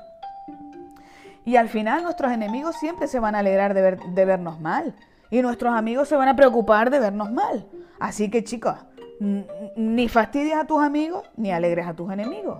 Y 1.44 1.56
al 1.56 1.68
final 1.68 2.02
nuestros 2.02 2.32
enemigos 2.32 2.76
siempre 2.76 3.06
se 3.06 3.20
van 3.20 3.34
a 3.34 3.38
alegrar 3.38 3.74
de, 3.74 3.96
de 3.96 4.24
vernos 4.24 4.60
mal. 4.60 4.94
Y 5.30 5.42
nuestros 5.42 5.74
amigos 5.74 6.08
se 6.08 6.16
van 6.16 6.28
a 6.28 6.36
preocupar 6.36 6.90
de 6.90 6.98
vernos 6.98 7.30
mal. 7.30 7.66
Así 8.00 8.30
que 8.30 8.42
chicos, 8.42 8.74
ni 9.20 10.08
fastidies 10.08 10.56
a 10.56 10.64
tus 10.64 10.82
amigos 10.82 11.28
ni 11.36 11.52
alegres 11.52 11.86
a 11.86 11.94
tus 11.94 12.10
enemigos. 12.10 12.58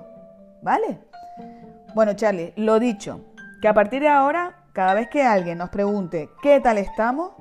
¿Vale? 0.63 1.01
Bueno, 1.95 2.13
Charlie, 2.13 2.53
lo 2.57 2.79
dicho, 2.79 3.23
que 3.63 3.67
a 3.67 3.75
partir 3.75 4.03
de 4.03 4.09
ahora, 4.09 4.65
cada 4.75 4.93
vez 4.93 5.09
que 5.09 5.23
alguien 5.23 5.59
nos 5.59 5.71
pregunte 5.71 6.29
qué 6.43 6.61
tal 6.61 6.77
estamos, 6.77 7.33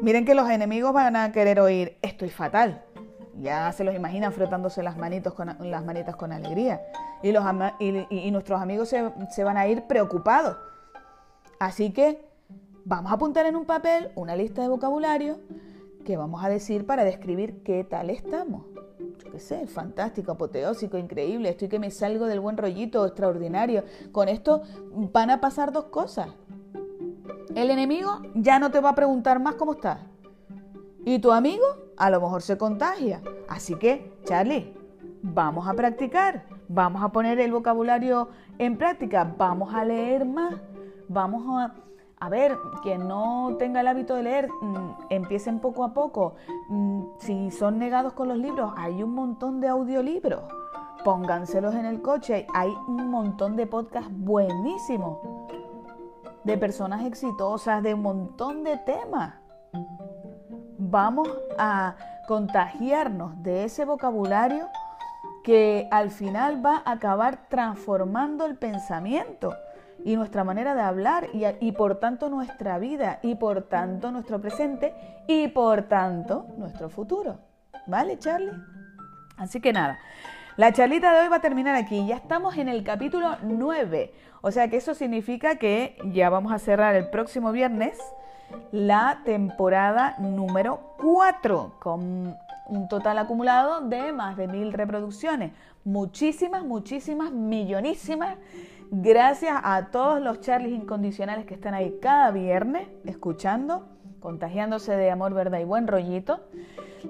miren 0.00 0.24
que 0.24 0.34
los 0.34 0.48
enemigos 0.48 0.94
van 0.94 1.14
a 1.14 1.30
querer 1.30 1.60
oír 1.60 1.98
estoy 2.00 2.30
fatal. 2.30 2.82
Ya 3.38 3.70
se 3.72 3.84
los 3.84 3.94
imaginan 3.94 4.32
frotándose 4.32 4.82
las, 4.82 4.96
manitos 4.96 5.34
con, 5.34 5.54
las 5.60 5.84
manitas 5.84 6.16
con 6.16 6.32
alegría. 6.32 6.80
Y, 7.22 7.30
y, 8.10 8.30
nuestros 8.30 8.60
amigos 8.60 8.88
se, 8.88 9.12
se 9.30 9.44
van 9.44 9.56
a 9.56 9.66
ir 9.66 9.82
preocupados. 9.82 10.56
Así 11.58 11.92
que 11.92 12.24
vamos 12.84 13.12
a 13.12 13.16
apuntar 13.16 13.46
en 13.46 13.56
un 13.56 13.64
papel 13.64 14.10
una 14.16 14.34
lista 14.34 14.62
de 14.62 14.68
vocabulario 14.68 15.38
que 16.02 16.16
vamos 16.16 16.44
a 16.44 16.48
decir 16.48 16.86
para 16.86 17.04
describir 17.04 17.62
qué 17.62 17.84
tal 17.84 18.10
estamos. 18.10 18.66
Yo 19.24 19.30
qué 19.30 19.38
sé, 19.38 19.66
fantástico, 19.66 20.32
apoteósico, 20.32 20.98
increíble, 20.98 21.48
estoy 21.48 21.68
que 21.68 21.78
me 21.78 21.90
salgo 21.90 22.26
del 22.26 22.40
buen 22.40 22.56
rollito, 22.56 23.06
extraordinario. 23.06 23.84
Con 24.10 24.28
esto 24.28 24.62
van 25.12 25.30
a 25.30 25.40
pasar 25.40 25.72
dos 25.72 25.84
cosas. 25.84 26.28
El 27.54 27.70
enemigo 27.70 28.20
ya 28.34 28.58
no 28.58 28.70
te 28.70 28.80
va 28.80 28.90
a 28.90 28.94
preguntar 28.94 29.40
más 29.40 29.54
cómo 29.56 29.72
estás. 29.72 30.00
Y 31.04 31.18
tu 31.18 31.32
amigo 31.32 31.64
a 31.96 32.10
lo 32.10 32.20
mejor 32.20 32.42
se 32.42 32.56
contagia. 32.56 33.22
Así 33.48 33.74
que, 33.74 34.12
Charlie, 34.24 34.74
vamos 35.22 35.68
a 35.68 35.74
practicar, 35.74 36.44
vamos 36.68 37.02
a 37.02 37.10
poner 37.10 37.40
el 37.40 37.52
vocabulario 37.52 38.28
en 38.58 38.78
práctica, 38.78 39.34
vamos 39.36 39.74
a 39.74 39.84
leer 39.84 40.24
más, 40.24 40.54
vamos 41.08 41.44
a 41.48 41.74
a 42.22 42.28
ver, 42.28 42.56
quien 42.84 43.08
no 43.08 43.56
tenga 43.58 43.80
el 43.80 43.88
hábito 43.88 44.14
de 44.14 44.22
leer, 44.22 44.48
mm, 44.48 44.90
empiecen 45.10 45.58
poco 45.58 45.82
a 45.82 45.92
poco. 45.92 46.36
Mm, 46.68 47.02
si 47.18 47.50
son 47.50 47.80
negados 47.80 48.12
con 48.12 48.28
los 48.28 48.38
libros, 48.38 48.72
hay 48.76 49.02
un 49.02 49.12
montón 49.12 49.58
de 49.58 49.66
audiolibros. 49.66 50.44
Pónganselos 51.04 51.74
en 51.74 51.84
el 51.84 52.00
coche. 52.00 52.46
Hay 52.54 52.72
un 52.86 53.10
montón 53.10 53.56
de 53.56 53.66
podcasts 53.66 54.08
buenísimos. 54.12 55.18
De 56.44 56.56
personas 56.56 57.04
exitosas, 57.04 57.82
de 57.82 57.92
un 57.92 58.02
montón 58.02 58.62
de 58.62 58.76
temas. 58.76 59.34
Vamos 60.78 61.28
a 61.58 61.96
contagiarnos 62.28 63.42
de 63.42 63.64
ese 63.64 63.84
vocabulario 63.84 64.68
que 65.42 65.88
al 65.90 66.12
final 66.12 66.64
va 66.64 66.84
a 66.84 66.92
acabar 66.92 67.48
transformando 67.48 68.46
el 68.46 68.56
pensamiento 68.56 69.52
y 70.04 70.16
nuestra 70.16 70.44
manera 70.44 70.74
de 70.74 70.82
hablar 70.82 71.28
y, 71.32 71.72
por 71.72 71.96
tanto 71.98 72.28
nuestra 72.28 72.78
vida 72.78 73.18
y 73.22 73.34
por 73.34 73.62
tanto 73.62 74.10
nuestro 74.10 74.40
presente 74.40 74.94
y 75.26 75.48
por 75.48 75.82
tanto 75.82 76.46
nuestro 76.56 76.88
futuro. 76.88 77.38
¿Vale, 77.86 78.18
Charlie? 78.18 78.52
Así 79.36 79.60
que 79.60 79.72
nada, 79.72 79.98
la 80.56 80.72
charlita 80.72 81.12
de 81.12 81.20
hoy 81.20 81.28
va 81.28 81.36
a 81.36 81.40
terminar 81.40 81.74
aquí. 81.74 82.06
Ya 82.06 82.16
estamos 82.16 82.56
en 82.58 82.68
el 82.68 82.84
capítulo 82.84 83.36
9. 83.42 84.12
O 84.42 84.50
sea 84.50 84.68
que 84.68 84.76
eso 84.76 84.94
significa 84.94 85.56
que 85.56 85.96
ya 86.12 86.30
vamos 86.30 86.52
a 86.52 86.58
cerrar 86.58 86.94
el 86.94 87.08
próximo 87.10 87.52
viernes 87.52 87.98
la 88.70 89.22
temporada 89.24 90.16
número 90.18 90.94
4 90.98 91.76
con 91.80 92.36
un 92.66 92.88
total 92.88 93.18
acumulado 93.18 93.80
de 93.80 94.12
más 94.12 94.36
de 94.36 94.48
mil 94.48 94.72
reproducciones. 94.72 95.52
Muchísimas, 95.84 96.64
muchísimas, 96.64 97.32
millonísimas 97.32 98.36
Gracias 98.94 99.58
a 99.64 99.86
todos 99.90 100.20
los 100.20 100.40
Charlies 100.40 100.74
incondicionales 100.74 101.46
que 101.46 101.54
están 101.54 101.72
ahí 101.72 101.96
cada 102.02 102.30
viernes 102.30 102.88
escuchando, 103.06 103.88
contagiándose 104.20 104.94
de 104.94 105.10
amor, 105.10 105.32
verdad 105.32 105.60
y 105.60 105.64
buen 105.64 105.86
rollito. 105.86 106.40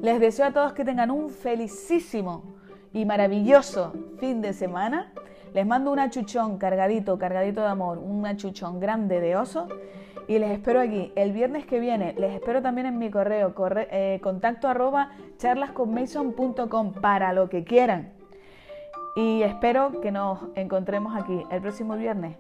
Les 0.01 0.21
deseo 0.21 0.47
a 0.47 0.53
todos 0.53 0.75
que 0.75 0.85
tengan 0.85 1.11
un 1.11 1.29
felicísimo 1.31 2.55
y 2.93 3.05
maravilloso 3.05 3.95
fin 4.21 4.41
de 4.43 4.53
semana. 4.53 5.13
Les 5.55 5.67
mando 5.67 5.91
un 5.91 5.99
achuchón 5.99 6.57
cargadito, 6.57 7.19
cargadito 7.19 7.63
de 7.63 7.67
amor, 7.67 7.99
un 7.99 8.25
achuchón 8.27 8.79
grande 8.79 9.21
de 9.21 9.35
oso 9.35 9.67
y 10.29 10.39
les 10.39 10.53
espero 10.53 10.79
aquí 10.79 11.13
el 11.17 11.33
viernes 11.33 11.67
que 11.67 11.81
viene. 11.81 12.15
Les 12.17 12.33
espero 12.33 12.63
también 12.63 12.87
en 12.87 12.97
mi 12.97 13.11
correo, 13.11 13.53
eh, 13.91 14.21
contacto 14.23 14.69
arroba 14.69 15.11
charlasconmason.com 15.39 16.93
para 16.93 17.33
lo 17.33 17.49
que 17.49 17.65
quieran. 17.65 18.22
Y 19.15 19.43
espero 19.43 20.01
que 20.01 20.11
nos 20.11 20.39
encontremos 20.55 21.15
aquí 21.15 21.43
el 21.51 21.61
próximo 21.61 21.97
viernes, 21.97 22.37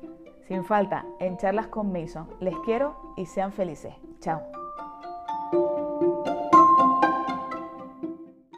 sin 0.48 0.64
falta, 0.64 1.04
en 1.20 1.36
charlas 1.36 1.66
con 1.66 1.92
Mason. 1.92 2.28
Les 2.40 2.56
quiero 2.64 2.96
y 3.16 3.26
sean 3.26 3.52
felices. 3.52 3.94
Chao. 4.20 4.40